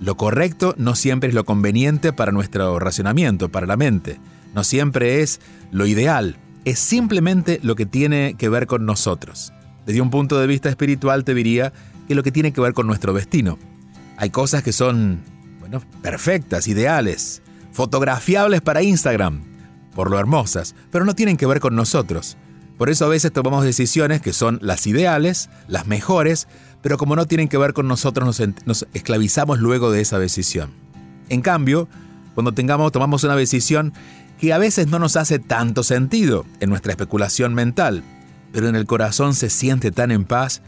Lo 0.00 0.16
correcto 0.16 0.74
no 0.76 0.94
siempre 0.94 1.28
es 1.28 1.34
lo 1.34 1.44
conveniente 1.44 2.12
para 2.12 2.32
nuestro 2.32 2.78
racionamiento, 2.78 3.48
para 3.48 3.66
la 3.66 3.76
mente. 3.76 4.18
No 4.54 4.64
siempre 4.64 5.22
es 5.22 5.40
lo 5.70 5.86
ideal, 5.86 6.36
es 6.64 6.78
simplemente 6.78 7.60
lo 7.62 7.76
que 7.76 7.86
tiene 7.86 8.34
que 8.36 8.48
ver 8.48 8.66
con 8.66 8.86
nosotros. 8.86 9.52
Desde 9.86 10.00
un 10.00 10.10
punto 10.10 10.38
de 10.38 10.46
vista 10.46 10.68
espiritual 10.68 11.24
te 11.24 11.34
diría 11.34 11.72
que 12.08 12.14
lo 12.14 12.22
que 12.22 12.32
tiene 12.32 12.52
que 12.52 12.60
ver 12.60 12.72
con 12.72 12.86
nuestro 12.86 13.12
destino. 13.12 13.58
Hay 14.16 14.30
cosas 14.30 14.62
que 14.62 14.72
son, 14.72 15.20
bueno, 15.60 15.82
perfectas, 16.02 16.68
ideales, 16.68 17.42
fotografiables 17.72 18.60
para 18.60 18.82
Instagram, 18.82 19.42
por 19.94 20.10
lo 20.10 20.18
hermosas, 20.18 20.74
pero 20.90 21.04
no 21.04 21.14
tienen 21.14 21.36
que 21.36 21.46
ver 21.46 21.60
con 21.60 21.74
nosotros. 21.74 22.36
Por 22.78 22.90
eso 22.90 23.04
a 23.04 23.08
veces 23.08 23.32
tomamos 23.32 23.64
decisiones 23.64 24.20
que 24.20 24.32
son 24.32 24.58
las 24.60 24.86
ideales, 24.86 25.48
las 25.68 25.86
mejores, 25.86 26.48
pero 26.82 26.98
como 26.98 27.14
no 27.14 27.26
tienen 27.26 27.48
que 27.48 27.56
ver 27.56 27.72
con 27.72 27.86
nosotros 27.86 28.40
nos, 28.66 28.86
esclavizamos 28.94 29.60
luego 29.60 29.92
de 29.92 30.00
esa 30.00 30.18
decisión. 30.18 30.70
En 31.28 31.40
cambio, 31.40 31.88
cuando 32.34 32.52
tengamos, 32.52 32.90
tomamos 32.90 33.22
una 33.22 33.36
decisión 33.36 33.92
que 34.38 34.52
a 34.52 34.58
veces 34.58 34.88
no 34.88 34.98
nos 34.98 35.16
hace 35.16 35.38
tanto 35.38 35.84
sentido 35.84 36.44
en 36.58 36.68
nuestra 36.68 36.92
especulación 36.92 37.54
mental, 37.54 38.02
pero 38.52 38.68
en 38.68 38.74
el 38.74 38.86
corazón 38.86 39.34
se 39.34 39.50
siente 39.50 39.92
tan 39.92 40.10
en 40.10 40.24
paz 40.24 40.60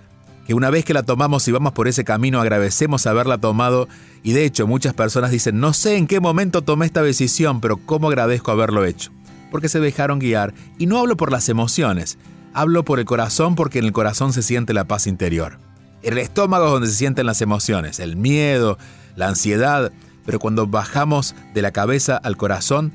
que 0.46 0.54
una 0.54 0.70
vez 0.70 0.84
que 0.84 0.94
la 0.94 1.02
tomamos 1.02 1.46
y 1.48 1.52
vamos 1.52 1.72
por 1.72 1.88
ese 1.88 2.04
camino 2.04 2.40
agradecemos 2.40 3.06
haberla 3.08 3.38
tomado 3.38 3.88
y 4.22 4.32
de 4.32 4.44
hecho 4.44 4.68
muchas 4.68 4.94
personas 4.94 5.32
dicen 5.32 5.58
no 5.58 5.72
sé 5.72 5.96
en 5.96 6.06
qué 6.06 6.20
momento 6.20 6.62
tomé 6.62 6.86
esta 6.86 7.02
decisión, 7.02 7.60
pero 7.60 7.78
cómo 7.78 8.06
agradezco 8.06 8.52
haberlo 8.52 8.84
hecho 8.84 9.10
porque 9.56 9.70
se 9.70 9.80
dejaron 9.80 10.18
guiar, 10.18 10.52
y 10.76 10.84
no 10.84 10.98
hablo 10.98 11.16
por 11.16 11.32
las 11.32 11.48
emociones, 11.48 12.18
hablo 12.52 12.84
por 12.84 12.98
el 12.98 13.06
corazón 13.06 13.54
porque 13.54 13.78
en 13.78 13.86
el 13.86 13.92
corazón 13.92 14.34
se 14.34 14.42
siente 14.42 14.74
la 14.74 14.84
paz 14.84 15.06
interior. 15.06 15.56
El 16.02 16.18
estómago 16.18 16.66
es 16.66 16.72
donde 16.72 16.88
se 16.88 16.94
sienten 16.96 17.24
las 17.24 17.40
emociones, 17.40 17.98
el 17.98 18.16
miedo, 18.16 18.76
la 19.14 19.28
ansiedad, 19.28 19.92
pero 20.26 20.38
cuando 20.40 20.66
bajamos 20.66 21.34
de 21.54 21.62
la 21.62 21.70
cabeza 21.70 22.18
al 22.18 22.36
corazón, 22.36 22.92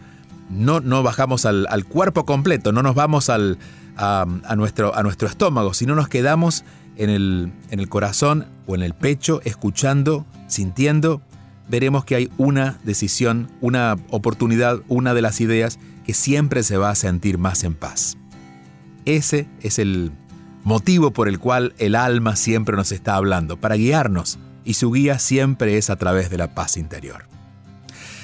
no, 0.51 0.81
no 0.81 1.01
bajamos 1.01 1.47
al, 1.47 1.65
cuerpo 1.89 2.27
completo, 2.27 2.71
no 2.71 2.83
nos 2.83 2.93
vamos 2.93 3.29
al, 3.29 3.57
a, 3.97 4.27
nuestro, 4.55 4.95
a 4.95 5.01
nuestro 5.01 5.27
estómago, 5.27 5.73
sino 5.73 5.95
nos 5.95 6.09
quedamos 6.09 6.63
en 6.95 7.09
el, 7.09 7.51
en 7.71 7.79
el 7.79 7.89
corazón 7.89 8.45
o 8.67 8.75
en 8.75 8.83
el 8.83 8.93
pecho, 8.93 9.41
escuchando, 9.45 10.27
sintiendo, 10.45 11.23
veremos 11.71 12.05
que 12.05 12.13
hay 12.13 12.29
una 12.37 12.77
decisión, 12.83 13.49
una 13.61 13.95
oportunidad, 14.11 14.81
una 14.89 15.15
de 15.15 15.23
las 15.23 15.41
ideas 15.41 15.79
siempre 16.13 16.63
se 16.63 16.77
va 16.77 16.89
a 16.89 16.95
sentir 16.95 17.37
más 17.37 17.63
en 17.63 17.75
paz. 17.75 18.17
Ese 19.05 19.47
es 19.61 19.79
el 19.79 20.11
motivo 20.63 21.11
por 21.11 21.27
el 21.27 21.39
cual 21.39 21.73
el 21.77 21.95
alma 21.95 22.35
siempre 22.35 22.75
nos 22.75 22.91
está 22.91 23.15
hablando, 23.15 23.57
para 23.59 23.75
guiarnos, 23.75 24.39
y 24.63 24.75
su 24.75 24.91
guía 24.91 25.19
siempre 25.19 25.77
es 25.77 25.89
a 25.89 25.95
través 25.95 26.29
de 26.29 26.37
la 26.37 26.53
paz 26.53 26.77
interior. 26.77 27.25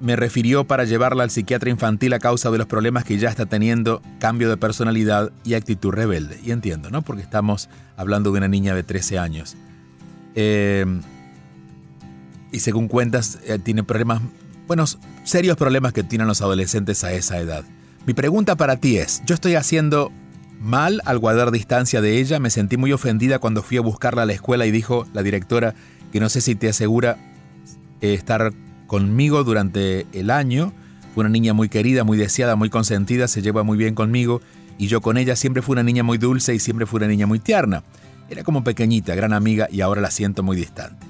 me 0.00 0.16
refirió 0.16 0.64
para 0.64 0.82
llevarla 0.82 1.22
al 1.22 1.30
psiquiatra 1.30 1.70
infantil 1.70 2.12
a 2.14 2.18
causa 2.18 2.50
de 2.50 2.58
los 2.58 2.66
problemas 2.66 3.04
que 3.04 3.18
ya 3.18 3.28
está 3.28 3.46
teniendo, 3.46 4.02
cambio 4.18 4.50
de 4.50 4.56
personalidad 4.56 5.30
y 5.44 5.54
actitud 5.54 5.92
rebelde. 5.92 6.40
Y 6.44 6.50
entiendo, 6.50 6.90
¿no? 6.90 7.02
Porque 7.02 7.22
estamos 7.22 7.68
hablando 7.96 8.32
de 8.32 8.38
una 8.38 8.48
niña 8.48 8.74
de 8.74 8.82
13 8.82 9.20
años. 9.20 9.56
y 10.34 11.00
según 12.60 12.88
cuentas, 12.88 13.38
tiene 13.62 13.84
problemas, 13.84 14.22
bueno, 14.66 14.84
serios 15.24 15.56
problemas 15.56 15.92
que 15.92 16.02
tienen 16.02 16.26
los 16.26 16.42
adolescentes 16.42 17.04
a 17.04 17.12
esa 17.12 17.38
edad. 17.38 17.64
Mi 18.06 18.14
pregunta 18.14 18.56
para 18.56 18.76
ti 18.76 18.98
es, 18.98 19.22
¿yo 19.26 19.34
estoy 19.34 19.54
haciendo 19.54 20.12
mal 20.60 21.02
al 21.04 21.18
guardar 21.18 21.50
distancia 21.50 22.00
de 22.00 22.18
ella? 22.18 22.38
Me 22.38 22.50
sentí 22.50 22.76
muy 22.76 22.92
ofendida 22.92 23.38
cuando 23.38 23.62
fui 23.62 23.76
a 23.76 23.80
buscarla 23.80 24.22
a 24.22 24.26
la 24.26 24.32
escuela 24.32 24.66
y 24.66 24.70
dijo 24.70 25.06
la 25.12 25.22
directora 25.22 25.74
que 26.12 26.20
no 26.20 26.28
sé 26.28 26.40
si 26.40 26.54
te 26.54 26.68
asegura 26.68 27.18
eh, 28.00 28.14
estar 28.14 28.52
conmigo 28.86 29.44
durante 29.44 30.06
el 30.12 30.30
año. 30.30 30.72
Fue 31.14 31.22
una 31.22 31.30
niña 31.30 31.52
muy 31.52 31.68
querida, 31.68 32.04
muy 32.04 32.18
deseada, 32.18 32.56
muy 32.56 32.70
consentida, 32.70 33.28
se 33.28 33.42
lleva 33.42 33.62
muy 33.62 33.78
bien 33.78 33.94
conmigo 33.94 34.40
y 34.78 34.88
yo 34.88 35.00
con 35.00 35.16
ella 35.16 35.36
siempre 35.36 35.62
fui 35.62 35.74
una 35.74 35.82
niña 35.82 36.02
muy 36.02 36.18
dulce 36.18 36.54
y 36.54 36.58
siempre 36.58 36.86
fui 36.86 36.98
una 36.98 37.08
niña 37.08 37.26
muy 37.26 37.38
tierna. 37.38 37.82
Era 38.28 38.42
como 38.42 38.64
pequeñita, 38.64 39.14
gran 39.14 39.32
amiga 39.32 39.68
y 39.70 39.80
ahora 39.80 40.00
la 40.00 40.10
siento 40.10 40.42
muy 40.42 40.56
distante. 40.56 41.05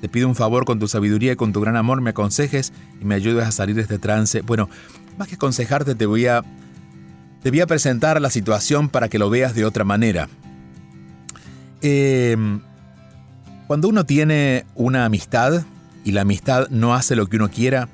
Te 0.00 0.08
pido 0.08 0.28
un 0.28 0.34
favor 0.34 0.64
con 0.64 0.78
tu 0.78 0.86
sabiduría 0.86 1.32
y 1.32 1.36
con 1.36 1.52
tu 1.52 1.60
gran 1.60 1.76
amor, 1.76 2.00
me 2.00 2.10
aconsejes 2.10 2.72
y 3.00 3.04
me 3.04 3.14
ayudes 3.14 3.46
a 3.46 3.52
salir 3.52 3.74
de 3.74 3.82
este 3.82 3.98
trance. 3.98 4.42
Bueno, 4.42 4.68
más 5.16 5.28
que 5.28 5.34
aconsejarte, 5.34 5.94
te 5.94 6.06
voy 6.06 6.26
a, 6.26 6.44
te 7.42 7.50
voy 7.50 7.60
a 7.60 7.66
presentar 7.66 8.20
la 8.20 8.30
situación 8.30 8.88
para 8.88 9.08
que 9.08 9.18
lo 9.18 9.28
veas 9.28 9.54
de 9.54 9.64
otra 9.64 9.84
manera. 9.84 10.28
Em, 11.80 12.60
cuando 13.66 13.88
uno 13.88 14.06
tiene 14.06 14.64
una 14.74 15.04
amistad 15.04 15.64
y 16.04 16.12
la 16.12 16.22
amistad 16.22 16.68
no 16.70 16.94
hace 16.94 17.16
lo 17.16 17.26
que 17.26 17.36
uno 17.36 17.50
quiera, 17.50 17.88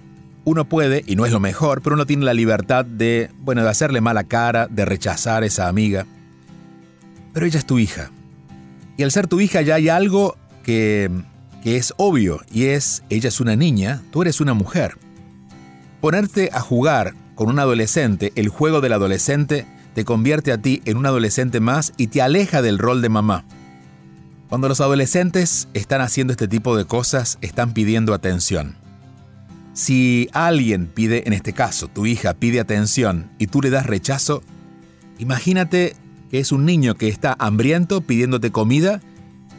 uno 0.44 0.66
puede, 0.66 1.02
y 1.06 1.16
no 1.16 1.24
es 1.24 1.32
lo 1.32 1.40
mejor, 1.40 1.80
pero 1.80 1.94
uno 1.94 2.04
tiene 2.04 2.24
la 2.24 2.34
libertad 2.34 2.84
de, 2.84 3.30
bueno, 3.38 3.62
de 3.62 3.70
hacerle 3.70 4.02
mala 4.02 4.24
cara, 4.24 4.68
de 4.68 4.84
rechazar 4.84 5.42
a 5.42 5.46
esa 5.46 5.68
amiga. 5.68 6.06
Pero 7.32 7.46
ella 7.46 7.58
es 7.58 7.66
tu 7.66 7.78
hija. 7.78 8.10
Y 8.98 9.02
al 9.02 9.10
ser 9.10 9.26
tu 9.26 9.40
hija 9.40 9.62
ya 9.62 9.76
hay 9.76 9.88
algo 9.88 10.36
que, 10.62 11.10
que 11.64 11.78
es 11.78 11.94
obvio, 11.96 12.42
y 12.52 12.64
es, 12.64 13.04
ella 13.08 13.28
es 13.28 13.40
una 13.40 13.56
niña, 13.56 14.02
tú 14.10 14.20
eres 14.20 14.42
una 14.42 14.52
mujer. 14.52 14.98
Ponerte 16.02 16.50
a 16.52 16.60
jugar 16.60 17.14
con 17.34 17.48
un 17.48 17.58
adolescente, 17.58 18.32
el 18.36 18.50
juego 18.50 18.82
del 18.82 18.92
adolescente, 18.92 19.64
te 19.94 20.04
convierte 20.04 20.52
a 20.52 20.58
ti 20.58 20.82
en 20.84 20.98
un 20.98 21.06
adolescente 21.06 21.60
más 21.60 21.94
y 21.96 22.08
te 22.08 22.20
aleja 22.20 22.60
del 22.60 22.78
rol 22.78 23.00
de 23.00 23.08
mamá. 23.08 23.46
Cuando 24.50 24.68
los 24.68 24.82
adolescentes 24.82 25.68
están 25.72 26.02
haciendo 26.02 26.34
este 26.34 26.48
tipo 26.48 26.76
de 26.76 26.84
cosas, 26.84 27.38
están 27.40 27.72
pidiendo 27.72 28.12
atención. 28.12 28.76
Si 29.72 30.28
alguien 30.34 30.86
pide, 30.86 31.26
en 31.26 31.32
este 31.32 31.54
caso, 31.54 31.88
tu 31.88 32.04
hija 32.04 32.34
pide 32.34 32.60
atención 32.60 33.30
y 33.38 33.46
tú 33.46 33.62
le 33.62 33.70
das 33.70 33.86
rechazo, 33.86 34.42
imagínate 35.18 35.96
que 36.30 36.40
es 36.40 36.52
un 36.52 36.66
niño 36.66 36.94
que 36.94 37.08
está 37.08 37.34
hambriento 37.38 38.02
pidiéndote 38.02 38.50
comida 38.50 39.00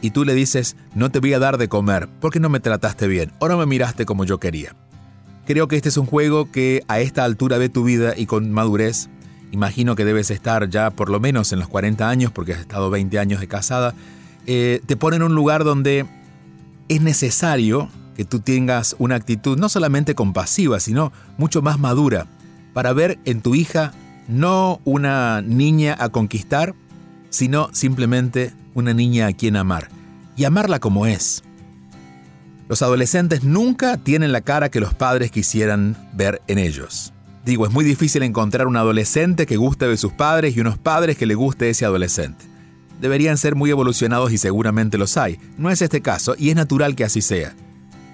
y 0.02 0.10
tú 0.10 0.24
le 0.24 0.34
dices, 0.34 0.76
no 0.94 1.10
te 1.10 1.20
voy 1.20 1.32
a 1.34 1.38
dar 1.38 1.58
de 1.58 1.68
comer 1.68 2.08
porque 2.20 2.40
no 2.40 2.48
me 2.48 2.60
trataste 2.60 3.06
bien 3.08 3.32
o 3.38 3.48
no 3.48 3.58
me 3.58 3.66
miraste 3.66 4.06
como 4.06 4.24
yo 4.24 4.38
quería. 4.38 4.74
Creo 5.46 5.68
que 5.68 5.76
este 5.76 5.88
es 5.88 5.96
un 5.96 6.06
juego 6.06 6.50
que 6.50 6.82
a 6.88 7.00
esta 7.00 7.24
altura 7.24 7.58
de 7.58 7.68
tu 7.68 7.84
vida 7.84 8.14
y 8.16 8.26
con 8.26 8.50
madurez, 8.50 9.08
imagino 9.52 9.94
que 9.94 10.04
debes 10.04 10.30
estar 10.30 10.68
ya 10.68 10.90
por 10.90 11.08
lo 11.08 11.20
menos 11.20 11.52
en 11.52 11.60
los 11.60 11.68
40 11.68 12.08
años, 12.08 12.32
porque 12.32 12.52
has 12.52 12.60
estado 12.60 12.90
20 12.90 13.18
años 13.18 13.40
de 13.40 13.46
casada, 13.46 13.94
eh, 14.46 14.80
te 14.86 14.96
pone 14.96 15.16
en 15.16 15.22
un 15.22 15.34
lugar 15.34 15.62
donde 15.62 16.06
es 16.88 17.00
necesario 17.00 17.88
que 18.16 18.24
tú 18.24 18.40
tengas 18.40 18.96
una 18.98 19.14
actitud 19.14 19.58
no 19.58 19.68
solamente 19.68 20.14
compasiva, 20.14 20.80
sino 20.80 21.12
mucho 21.36 21.62
más 21.62 21.78
madura, 21.78 22.26
para 22.72 22.92
ver 22.92 23.18
en 23.24 23.40
tu 23.40 23.54
hija 23.54 23.92
no 24.26 24.80
una 24.84 25.42
niña 25.42 25.96
a 25.98 26.08
conquistar, 26.08 26.74
sino 27.30 27.68
simplemente 27.72 28.52
una 28.76 28.92
niña 28.92 29.26
a 29.26 29.32
quien 29.32 29.56
amar, 29.56 29.88
y 30.36 30.44
amarla 30.44 30.78
como 30.78 31.06
es. 31.06 31.42
Los 32.68 32.82
adolescentes 32.82 33.42
nunca 33.42 33.96
tienen 33.96 34.32
la 34.32 34.42
cara 34.42 34.70
que 34.70 34.80
los 34.80 34.92
padres 34.92 35.30
quisieran 35.30 35.96
ver 36.12 36.42
en 36.46 36.58
ellos. 36.58 37.14
Digo, 37.44 37.66
es 37.66 37.72
muy 37.72 37.84
difícil 37.84 38.22
encontrar 38.22 38.66
un 38.66 38.76
adolescente 38.76 39.46
que 39.46 39.56
guste 39.56 39.88
de 39.88 39.96
sus 39.96 40.12
padres 40.12 40.56
y 40.56 40.60
unos 40.60 40.76
padres 40.76 41.16
que 41.16 41.24
le 41.24 41.34
guste 41.34 41.70
ese 41.70 41.86
adolescente. 41.86 42.44
Deberían 43.00 43.38
ser 43.38 43.54
muy 43.54 43.70
evolucionados 43.70 44.30
y 44.32 44.38
seguramente 44.38 44.98
los 44.98 45.16
hay. 45.16 45.38
No 45.56 45.70
es 45.70 45.80
este 45.80 46.02
caso 46.02 46.34
y 46.38 46.50
es 46.50 46.56
natural 46.56 46.96
que 46.96 47.04
así 47.04 47.22
sea. 47.22 47.54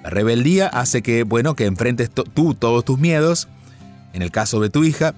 La 0.04 0.10
rebeldía 0.10 0.68
hace 0.68 1.02
que, 1.02 1.24
bueno, 1.24 1.56
que 1.56 1.66
enfrentes 1.66 2.10
tú 2.10 2.54
todos 2.54 2.84
tus 2.84 3.00
miedos, 3.00 3.48
en 4.12 4.22
el 4.22 4.30
caso 4.30 4.60
de 4.60 4.70
tu 4.70 4.84
hija, 4.84 5.14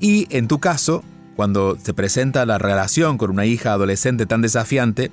y 0.00 0.28
en 0.30 0.48
tu 0.48 0.60
caso, 0.60 1.02
cuando 1.38 1.78
se 1.80 1.94
presenta 1.94 2.44
la 2.46 2.58
relación 2.58 3.16
con 3.16 3.30
una 3.30 3.46
hija 3.46 3.72
adolescente 3.72 4.26
tan 4.26 4.42
desafiante, 4.42 5.12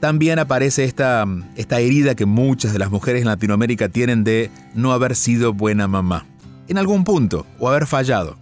también 0.00 0.38
aparece 0.38 0.84
esta, 0.84 1.26
esta 1.54 1.80
herida 1.80 2.14
que 2.14 2.24
muchas 2.24 2.72
de 2.72 2.78
las 2.78 2.90
mujeres 2.90 3.20
en 3.20 3.28
Latinoamérica 3.28 3.90
tienen 3.90 4.24
de 4.24 4.50
no 4.72 4.94
haber 4.94 5.14
sido 5.14 5.52
buena 5.52 5.86
mamá, 5.86 6.24
en 6.68 6.78
algún 6.78 7.04
punto, 7.04 7.44
o 7.58 7.68
haber 7.68 7.86
fallado. 7.86 8.38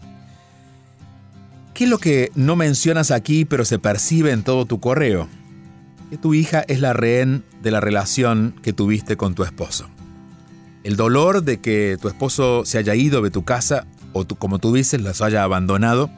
¿Qué 1.74 1.82
es 1.84 1.90
lo 1.90 1.98
que 1.98 2.30
no 2.36 2.54
mencionas 2.54 3.10
aquí 3.10 3.44
pero 3.44 3.64
se 3.64 3.80
percibe 3.80 4.30
en 4.30 4.44
todo 4.44 4.64
tu 4.64 4.78
correo? 4.78 5.26
Que 6.10 6.16
tu 6.16 6.34
hija 6.34 6.64
es 6.68 6.78
la 6.78 6.92
rehén 6.92 7.42
de 7.64 7.72
la 7.72 7.80
relación 7.80 8.54
que 8.62 8.72
tuviste 8.72 9.16
con 9.16 9.34
tu 9.34 9.42
esposo. 9.42 9.88
El 10.84 10.94
dolor 10.94 11.42
de 11.42 11.60
que 11.60 11.98
tu 12.00 12.06
esposo 12.06 12.64
se 12.64 12.78
haya 12.78 12.94
ido 12.94 13.22
de 13.22 13.32
tu 13.32 13.44
casa, 13.44 13.88
o 14.12 14.24
como 14.24 14.60
tú 14.60 14.72
dices, 14.72 15.02
las 15.02 15.20
haya 15.20 15.42
abandonado, 15.42 16.12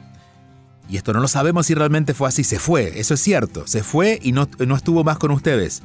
y 0.89 0.97
esto 0.97 1.13
no 1.13 1.19
lo 1.19 1.27
sabemos 1.27 1.65
si 1.65 1.73
realmente 1.73 2.13
fue 2.13 2.27
así. 2.27 2.43
Se 2.43 2.59
fue, 2.59 2.99
eso 2.99 3.13
es 3.13 3.19
cierto. 3.19 3.67
Se 3.67 3.83
fue 3.83 4.19
y 4.21 4.31
no, 4.31 4.47
no 4.65 4.75
estuvo 4.75 5.03
más 5.03 5.17
con 5.17 5.31
ustedes. 5.31 5.81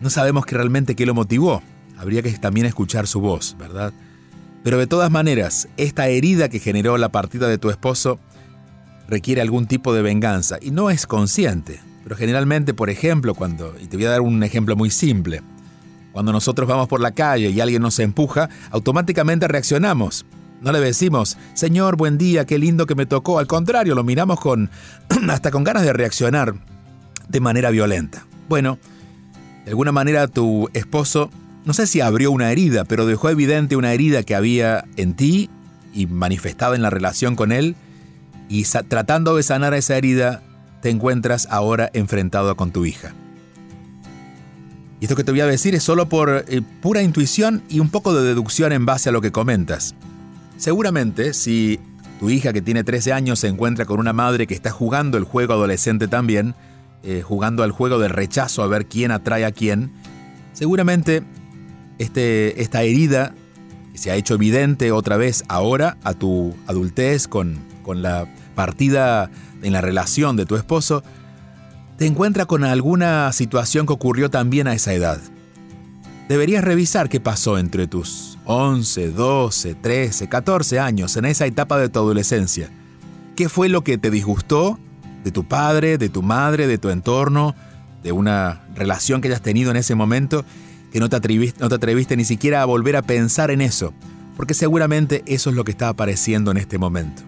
No 0.00 0.10
sabemos 0.10 0.46
que 0.46 0.54
realmente 0.54 0.94
qué 0.94 1.06
lo 1.06 1.14
motivó. 1.14 1.62
Habría 1.96 2.22
que 2.22 2.30
también 2.32 2.66
escuchar 2.66 3.06
su 3.06 3.20
voz, 3.20 3.56
¿verdad? 3.58 3.92
Pero 4.62 4.78
de 4.78 4.86
todas 4.86 5.10
maneras, 5.10 5.68
esta 5.76 6.08
herida 6.08 6.48
que 6.48 6.60
generó 6.60 6.96
la 6.98 7.10
partida 7.10 7.48
de 7.48 7.58
tu 7.58 7.70
esposo 7.70 8.20
requiere 9.08 9.40
algún 9.40 9.66
tipo 9.66 9.92
de 9.92 10.02
venganza 10.02 10.58
y 10.60 10.70
no 10.70 10.90
es 10.90 11.06
consciente. 11.06 11.80
Pero 12.04 12.16
generalmente, 12.16 12.74
por 12.74 12.90
ejemplo, 12.90 13.34
cuando, 13.34 13.74
y 13.80 13.86
te 13.86 13.96
voy 13.96 14.06
a 14.06 14.10
dar 14.10 14.20
un 14.20 14.42
ejemplo 14.44 14.76
muy 14.76 14.90
simple, 14.90 15.42
cuando 16.12 16.32
nosotros 16.32 16.68
vamos 16.68 16.88
por 16.88 17.00
la 17.00 17.12
calle 17.12 17.50
y 17.50 17.60
alguien 17.60 17.82
nos 17.82 17.98
empuja, 17.98 18.48
automáticamente 18.70 19.48
reaccionamos. 19.48 20.24
No 20.60 20.72
le 20.72 20.80
decimos, 20.80 21.36
Señor, 21.54 21.96
buen 21.96 22.18
día, 22.18 22.44
qué 22.44 22.58
lindo 22.58 22.86
que 22.86 22.94
me 22.94 23.06
tocó. 23.06 23.38
Al 23.38 23.46
contrario, 23.46 23.94
lo 23.94 24.02
miramos 24.02 24.40
con 24.40 24.70
hasta 25.28 25.50
con 25.50 25.64
ganas 25.64 25.84
de 25.84 25.92
reaccionar 25.92 26.54
de 27.28 27.40
manera 27.40 27.70
violenta. 27.70 28.26
Bueno, 28.48 28.78
de 29.64 29.70
alguna 29.70 29.92
manera 29.92 30.26
tu 30.26 30.68
esposo, 30.72 31.30
no 31.64 31.74
sé 31.74 31.86
si 31.86 32.00
abrió 32.00 32.32
una 32.32 32.50
herida, 32.50 32.84
pero 32.84 33.06
dejó 33.06 33.28
evidente 33.30 33.76
una 33.76 33.92
herida 33.92 34.22
que 34.22 34.34
había 34.34 34.84
en 34.96 35.14
ti 35.14 35.50
y 35.94 36.06
manifestada 36.06 36.74
en 36.74 36.82
la 36.82 36.90
relación 36.90 37.36
con 37.36 37.52
él. 37.52 37.76
Y 38.48 38.64
tratando 38.64 39.36
de 39.36 39.42
sanar 39.42 39.74
esa 39.74 39.96
herida, 39.96 40.42
te 40.80 40.90
encuentras 40.90 41.46
ahora 41.50 41.90
enfrentado 41.92 42.56
con 42.56 42.72
tu 42.72 42.84
hija. 42.86 43.12
Y 45.00 45.04
esto 45.04 45.14
que 45.14 45.22
te 45.22 45.30
voy 45.30 45.42
a 45.42 45.46
decir 45.46 45.74
es 45.74 45.82
solo 45.82 46.08
por 46.08 46.44
eh, 46.48 46.62
pura 46.80 47.02
intuición 47.02 47.62
y 47.68 47.78
un 47.78 47.90
poco 47.90 48.14
de 48.14 48.26
deducción 48.26 48.72
en 48.72 48.84
base 48.86 49.10
a 49.10 49.12
lo 49.12 49.20
que 49.20 49.30
comentas. 49.30 49.94
Seguramente, 50.58 51.34
si 51.34 51.78
tu 52.18 52.30
hija 52.30 52.52
que 52.52 52.60
tiene 52.60 52.82
13 52.82 53.12
años 53.12 53.38
se 53.38 53.46
encuentra 53.46 53.86
con 53.86 54.00
una 54.00 54.12
madre 54.12 54.48
que 54.48 54.54
está 54.54 54.70
jugando 54.70 55.16
el 55.16 55.24
juego 55.24 55.54
adolescente 55.54 56.08
también, 56.08 56.54
eh, 57.04 57.22
jugando 57.24 57.62
al 57.62 57.70
juego 57.70 58.00
del 58.00 58.10
rechazo 58.10 58.64
a 58.64 58.66
ver 58.66 58.86
quién 58.86 59.12
atrae 59.12 59.44
a 59.44 59.52
quién, 59.52 59.92
seguramente 60.52 61.22
este, 61.98 62.60
esta 62.60 62.82
herida 62.82 63.34
que 63.92 63.98
se 63.98 64.10
ha 64.10 64.16
hecho 64.16 64.34
evidente 64.34 64.90
otra 64.90 65.16
vez 65.16 65.44
ahora 65.48 65.96
a 66.02 66.12
tu 66.12 66.56
adultez 66.66 67.28
con, 67.28 67.60
con 67.84 68.02
la 68.02 68.26
partida 68.56 69.30
en 69.62 69.72
la 69.72 69.80
relación 69.80 70.36
de 70.36 70.44
tu 70.44 70.56
esposo, 70.56 71.04
te 71.98 72.06
encuentra 72.06 72.46
con 72.46 72.64
alguna 72.64 73.30
situación 73.32 73.86
que 73.86 73.92
ocurrió 73.92 74.28
también 74.28 74.66
a 74.66 74.74
esa 74.74 74.92
edad. 74.92 75.20
Deberías 76.28 76.64
revisar 76.64 77.08
qué 77.08 77.20
pasó 77.20 77.58
entre 77.58 77.86
tus 77.86 78.37
11, 78.50 79.10
12, 79.10 79.74
13, 79.74 80.26
14 80.26 80.80
años 80.80 81.14
en 81.18 81.26
esa 81.26 81.44
etapa 81.44 81.78
de 81.78 81.90
tu 81.90 81.98
adolescencia. 81.98 82.70
¿Qué 83.36 83.50
fue 83.50 83.68
lo 83.68 83.84
que 83.84 83.98
te 83.98 84.10
disgustó 84.10 84.78
de 85.22 85.30
tu 85.30 85.46
padre, 85.46 85.98
de 85.98 86.08
tu 86.08 86.22
madre, 86.22 86.66
de 86.66 86.78
tu 86.78 86.88
entorno, 86.88 87.54
de 88.02 88.12
una 88.12 88.62
relación 88.74 89.20
que 89.20 89.28
hayas 89.28 89.42
tenido 89.42 89.70
en 89.70 89.76
ese 89.76 89.94
momento, 89.94 90.46
que 90.90 90.98
no 90.98 91.10
te, 91.10 91.16
atreviste, 91.16 91.60
no 91.60 91.68
te 91.68 91.74
atreviste 91.74 92.16
ni 92.16 92.24
siquiera 92.24 92.62
a 92.62 92.64
volver 92.64 92.96
a 92.96 93.02
pensar 93.02 93.50
en 93.50 93.60
eso, 93.60 93.92
porque 94.34 94.54
seguramente 94.54 95.22
eso 95.26 95.50
es 95.50 95.56
lo 95.56 95.64
que 95.64 95.72
está 95.72 95.90
apareciendo 95.90 96.50
en 96.50 96.56
este 96.56 96.78
momento. 96.78 97.20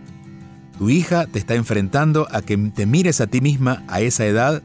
Tu 0.78 0.88
hija 0.88 1.26
te 1.26 1.38
está 1.38 1.54
enfrentando 1.54 2.28
a 2.30 2.40
que 2.40 2.56
te 2.56 2.86
mires 2.86 3.20
a 3.20 3.26
ti 3.26 3.42
misma 3.42 3.84
a 3.88 4.00
esa 4.00 4.24
edad, 4.24 4.62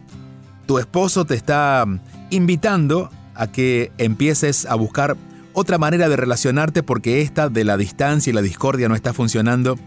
tu 0.67 0.79
esposo 0.79 1.25
te 1.25 1.35
está 1.35 1.85
invitando 2.29 3.09
a 3.33 3.47
que 3.47 3.91
empieces 3.97 4.65
a 4.67 4.75
buscar 4.75 5.17
otra 5.55 5.77
manera 5.77 6.09
de 6.09 6.15
relacionarte 6.15 6.83
porque 6.83 7.21
esta 7.21 7.49
de 7.49 7.63
la 7.63 7.77
distancia 7.77 8.29
y 8.29 8.33
la 8.33 8.41
discordia 8.41 8.87
no 8.87 8.95
está 8.95 9.13
funcionando 9.13 9.77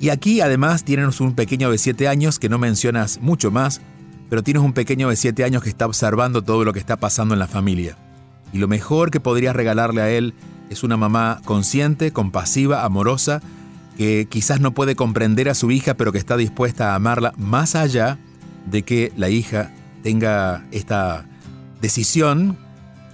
y 0.00 0.08
aquí 0.08 0.40
además 0.40 0.82
tienes 0.82 1.20
un 1.20 1.34
pequeño 1.34 1.70
de 1.70 1.76
7 1.76 2.08
años 2.08 2.38
que 2.38 2.48
no 2.48 2.58
mencionas 2.58 3.20
mucho 3.20 3.50
más, 3.50 3.82
pero 4.30 4.42
tienes 4.42 4.62
un 4.62 4.72
pequeño 4.72 5.10
de 5.10 5.16
7 5.16 5.44
años 5.44 5.62
que 5.62 5.68
está 5.68 5.84
observando 5.84 6.42
todo 6.42 6.64
lo 6.64 6.72
que 6.72 6.78
está 6.78 6.96
pasando 6.96 7.34
en 7.34 7.38
la 7.38 7.46
familia. 7.46 7.98
Y 8.50 8.58
lo 8.58 8.66
mejor 8.66 9.10
que 9.10 9.20
podrías 9.20 9.54
regalarle 9.54 10.00
a 10.00 10.08
él 10.10 10.32
es 10.70 10.82
una 10.84 10.96
mamá 10.96 11.42
consciente, 11.44 12.12
compasiva, 12.12 12.86
amorosa, 12.86 13.42
que 13.98 14.26
quizás 14.30 14.60
no 14.60 14.72
puede 14.72 14.96
comprender 14.96 15.50
a 15.50 15.54
su 15.54 15.70
hija, 15.70 15.92
pero 15.94 16.12
que 16.12 16.18
está 16.18 16.38
dispuesta 16.38 16.92
a 16.92 16.94
amarla 16.94 17.34
más 17.36 17.74
allá 17.74 18.18
de 18.70 18.82
que 18.82 19.12
la 19.18 19.28
hija 19.28 19.70
tenga 20.02 20.64
esta 20.70 21.26
decisión, 21.82 22.56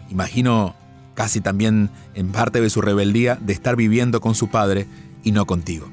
imagino 0.08 0.76
casi 1.16 1.40
también 1.40 1.90
en 2.14 2.31
parte 2.31 2.61
de 2.61 2.70
su 2.70 2.81
rebeldía, 2.81 3.37
de 3.40 3.52
estar 3.52 3.74
viviendo 3.74 4.20
con 4.20 4.37
su 4.37 4.48
padre 4.48 4.87
y 5.24 5.33
no 5.33 5.46
contigo. 5.46 5.88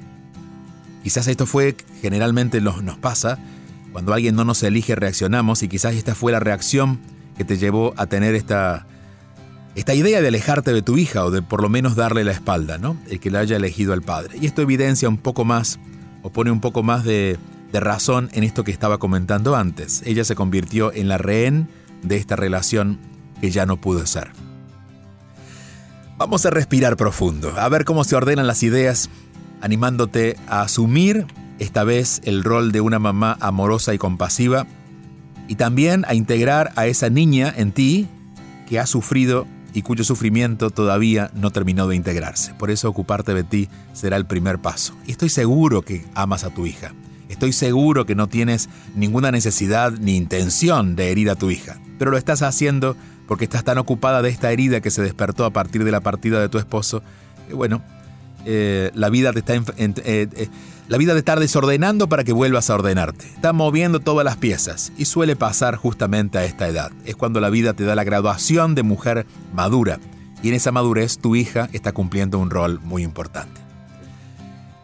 Quizás 1.02 1.28
esto 1.28 1.48
fue, 1.48 1.76
generalmente 2.02 2.62
nos 2.62 2.98
pasa, 3.00 3.40
cuando 3.92 4.14
alguien 4.14 4.36
no 4.36 4.44
nos 4.44 4.62
elige 4.62 4.96
reaccionamos 4.96 5.64
y 5.64 5.70
quizás 5.70 5.96
esta 5.96 6.14
fue 6.14 6.32
la 6.32 6.40
reacción 6.40 7.00
que 7.38 7.46
te 7.46 7.58
llevó 7.58 7.94
a 7.98 8.06
tener 8.06 8.36
esta, 8.36 8.86
esta 9.76 9.94
idea 9.94 10.22
de 10.22 10.28
alejarte 10.28 10.74
de 10.74 10.82
tu 10.82 10.98
hija 10.98 11.26
o 11.26 11.32
de 11.32 11.42
por 11.42 11.62
lo 11.62 11.70
menos 11.70 11.96
darle 11.96 12.24
la 12.24 12.32
espalda, 12.32 12.78
¿no? 12.78 12.98
El 13.10 13.20
que 13.20 13.32
le 13.32 13.40
haya 13.40 13.56
elegido 13.56 13.94
al 13.94 14.02
padre. 14.02 14.38
Y 14.40 14.46
esto 14.46 14.62
evidencia 14.62 15.10
un 15.10 15.18
poco 15.18 15.46
más 15.46 15.80
o 16.22 16.32
pone 16.32 16.52
un 16.52 16.62
poco 16.62 16.84
más 16.84 17.04
de, 17.04 17.38
de 17.72 17.80
razón 17.80 18.30
en 18.34 18.44
esto 18.44 18.64
que 18.64 18.72
estaba 18.72 18.98
comentando 18.98 19.56
antes. 19.56 20.04
Ella 20.06 20.24
se 20.24 20.36
convirtió 20.36 20.94
en 20.94 21.08
la 21.08 21.18
rehén 21.18 21.70
de 22.02 22.18
esta 22.18 22.36
relación 22.36 23.00
que 23.42 23.52
ya 23.52 23.66
no 23.66 23.78
pudo 23.78 24.06
ser. 24.06 24.32
Vamos 26.18 26.46
a 26.46 26.52
respirar 26.52 26.96
profundo, 26.96 27.54
a 27.58 27.68
ver 27.70 27.86
cómo 27.86 28.04
se 28.04 28.16
ordenan 28.16 28.46
las 28.46 28.62
ideas 28.62 29.10
animándote 29.62 30.38
a 30.48 30.62
asumir 30.62 31.26
esta 31.58 31.84
vez 31.84 32.22
el 32.24 32.44
rol 32.44 32.72
de 32.72 32.82
una 32.82 33.00
mamá 33.00 33.36
amorosa 33.40 33.96
y 33.96 33.98
compasiva 33.98 34.68
y 35.48 35.56
también 35.56 36.06
a 36.08 36.14
integrar 36.14 36.72
a 36.76 36.86
esa 36.86 37.10
niña 37.10 37.52
en 37.56 37.72
ti 37.72 38.08
que 38.68 38.80
ha 38.80 38.86
sufrido 38.86 39.48
y 39.74 39.82
cuyo 39.82 40.04
sufrimiento 40.04 40.70
todavía 40.70 41.32
no 41.34 41.50
terminó 41.50 41.88
de 41.88 41.96
integrarse. 41.96 42.54
Por 42.54 42.70
eso 42.70 42.90
ocuparte 42.90 43.34
de 43.34 43.44
ti 43.44 43.70
será 43.94 44.16
el 44.18 44.28
primer 44.28 44.60
paso. 44.60 44.94
Y 45.08 45.12
estoy 45.12 45.30
seguro 45.30 45.82
que 45.82 46.06
amas 46.14 46.44
a 46.44 46.52
tu 46.52 46.68
hija. 46.68 46.94
Estoy 47.28 47.54
seguro 47.54 48.06
que 48.06 48.14
no 48.14 48.28
tienes 48.28 48.70
ninguna 48.96 49.32
necesidad 49.32 49.92
ni 49.92 50.16
intención 50.16 50.96
de 50.96 51.12
herir 51.12 51.32
a 51.32 51.36
tu 51.36 51.50
hija. 51.50 51.80
Pero 52.04 52.12
lo 52.12 52.18
estás 52.18 52.42
haciendo 52.42 52.98
porque 53.30 53.46
estás 53.46 53.64
tan 53.64 53.78
ocupada 53.78 54.22
de 54.22 54.28
esta 54.28 54.52
herida 54.52 54.82
que 54.82 54.92
se 54.92 55.02
despertó 55.02 55.46
a 55.46 55.52
partir 55.52 55.86
de 55.86 55.92
la 55.92 56.02
partida 56.02 56.42
de 56.42 56.50
tu 56.50 56.58
esposo. 56.58 57.02
Que 57.48 57.54
bueno, 57.54 57.82
eh, 58.44 58.92
la, 58.94 59.08
vida 59.08 59.32
te 59.32 59.40
está, 59.40 59.54
eh, 59.54 59.64
eh, 59.78 60.50
la 60.90 60.98
vida 60.98 61.14
te 61.14 61.20
está 61.20 61.38
desordenando 61.38 62.10
para 62.10 62.26
que 62.26 62.34
vuelvas 62.34 62.70
a 62.70 62.76
ordenarte. 62.76 63.26
Está 63.26 63.54
moviendo 63.54 64.02
todas 64.02 64.26
las 64.26 64.36
piezas 64.36 64.92
y 64.98 65.06
suele 65.06 65.38
pasar 65.38 65.78
justamente 65.78 66.38
a 66.38 66.44
esta 66.44 66.68
edad. 66.68 66.92
Es 67.06 67.16
cuando 67.16 67.40
la 67.40 67.50
vida 67.50 67.74
te 67.74 67.86
da 67.86 67.96
la 67.96 68.04
graduación 68.04 68.76
de 68.76 68.84
mujer 68.84 69.26
madura 69.54 70.02
y 70.42 70.50
en 70.50 70.56
esa 70.56 70.74
madurez 70.74 71.20
tu 71.20 71.38
hija 71.38 71.70
está 71.72 71.94
cumpliendo 71.94 72.38
un 72.38 72.50
rol 72.50 72.82
muy 72.84 73.04
importante. 73.04 73.62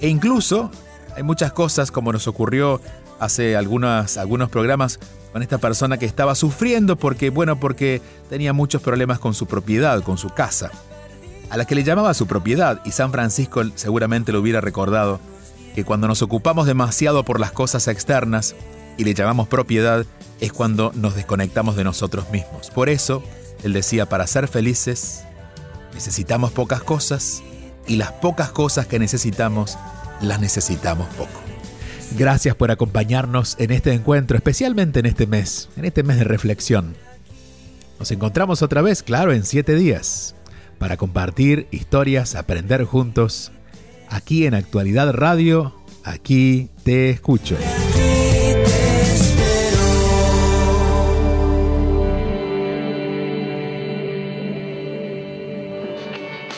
E 0.00 0.06
incluso 0.06 0.70
hay 1.16 1.24
muchas 1.24 1.52
cosas, 1.52 1.90
como 1.90 2.12
nos 2.12 2.28
ocurrió 2.28 2.80
hace 3.18 3.56
algunas, 3.56 4.16
algunos 4.18 4.50
programas 4.50 5.00
con 5.32 5.42
esta 5.42 5.58
persona 5.58 5.98
que 5.98 6.06
estaba 6.06 6.36
sufriendo 6.36 6.94
porque, 6.94 7.30
bueno, 7.30 7.58
porque 7.58 8.00
tenía 8.30 8.52
muchos 8.52 8.82
problemas 8.82 9.18
con 9.18 9.34
su 9.34 9.46
propiedad, 9.46 10.00
con 10.04 10.16
su 10.16 10.28
casa, 10.28 10.70
a 11.50 11.56
la 11.56 11.64
que 11.64 11.74
le 11.74 11.82
llamaba 11.82 12.14
su 12.14 12.28
propiedad, 12.28 12.80
y 12.84 12.92
San 12.92 13.10
Francisco 13.10 13.62
seguramente 13.74 14.30
lo 14.30 14.38
hubiera 14.38 14.60
recordado, 14.60 15.18
que 15.74 15.82
cuando 15.82 16.06
nos 16.06 16.22
ocupamos 16.22 16.68
demasiado 16.68 17.24
por 17.24 17.40
las 17.40 17.50
cosas 17.50 17.88
externas 17.88 18.54
y 18.96 19.02
le 19.02 19.14
llamamos 19.14 19.48
propiedad, 19.48 20.06
es 20.40 20.52
cuando 20.52 20.92
nos 20.94 21.14
desconectamos 21.14 21.76
de 21.76 21.84
nosotros 21.84 22.30
mismos. 22.30 22.70
Por 22.70 22.88
eso, 22.88 23.22
él 23.62 23.72
decía, 23.72 24.08
para 24.08 24.26
ser 24.26 24.48
felices, 24.48 25.24
necesitamos 25.94 26.52
pocas 26.52 26.82
cosas, 26.82 27.42
y 27.88 27.96
las 27.96 28.12
pocas 28.12 28.50
cosas 28.50 28.86
que 28.86 28.98
necesitamos, 28.98 29.78
las 30.20 30.40
necesitamos 30.40 31.08
poco. 31.14 31.40
Gracias 32.16 32.54
por 32.54 32.70
acompañarnos 32.70 33.56
en 33.58 33.70
este 33.70 33.92
encuentro, 33.92 34.36
especialmente 34.36 35.00
en 35.00 35.06
este 35.06 35.26
mes, 35.26 35.68
en 35.76 35.84
este 35.86 36.02
mes 36.02 36.18
de 36.18 36.24
reflexión. 36.24 36.94
Nos 37.98 38.10
encontramos 38.10 38.62
otra 38.62 38.82
vez, 38.82 39.02
claro, 39.02 39.32
en 39.32 39.44
siete 39.44 39.74
días, 39.74 40.34
para 40.78 40.96
compartir 40.96 41.66
historias, 41.70 42.34
aprender 42.34 42.84
juntos, 42.84 43.50
aquí 44.08 44.46
en 44.46 44.54
Actualidad 44.54 45.12
Radio, 45.12 45.74
aquí 46.04 46.70
te 46.84 47.10
escucho. 47.10 47.56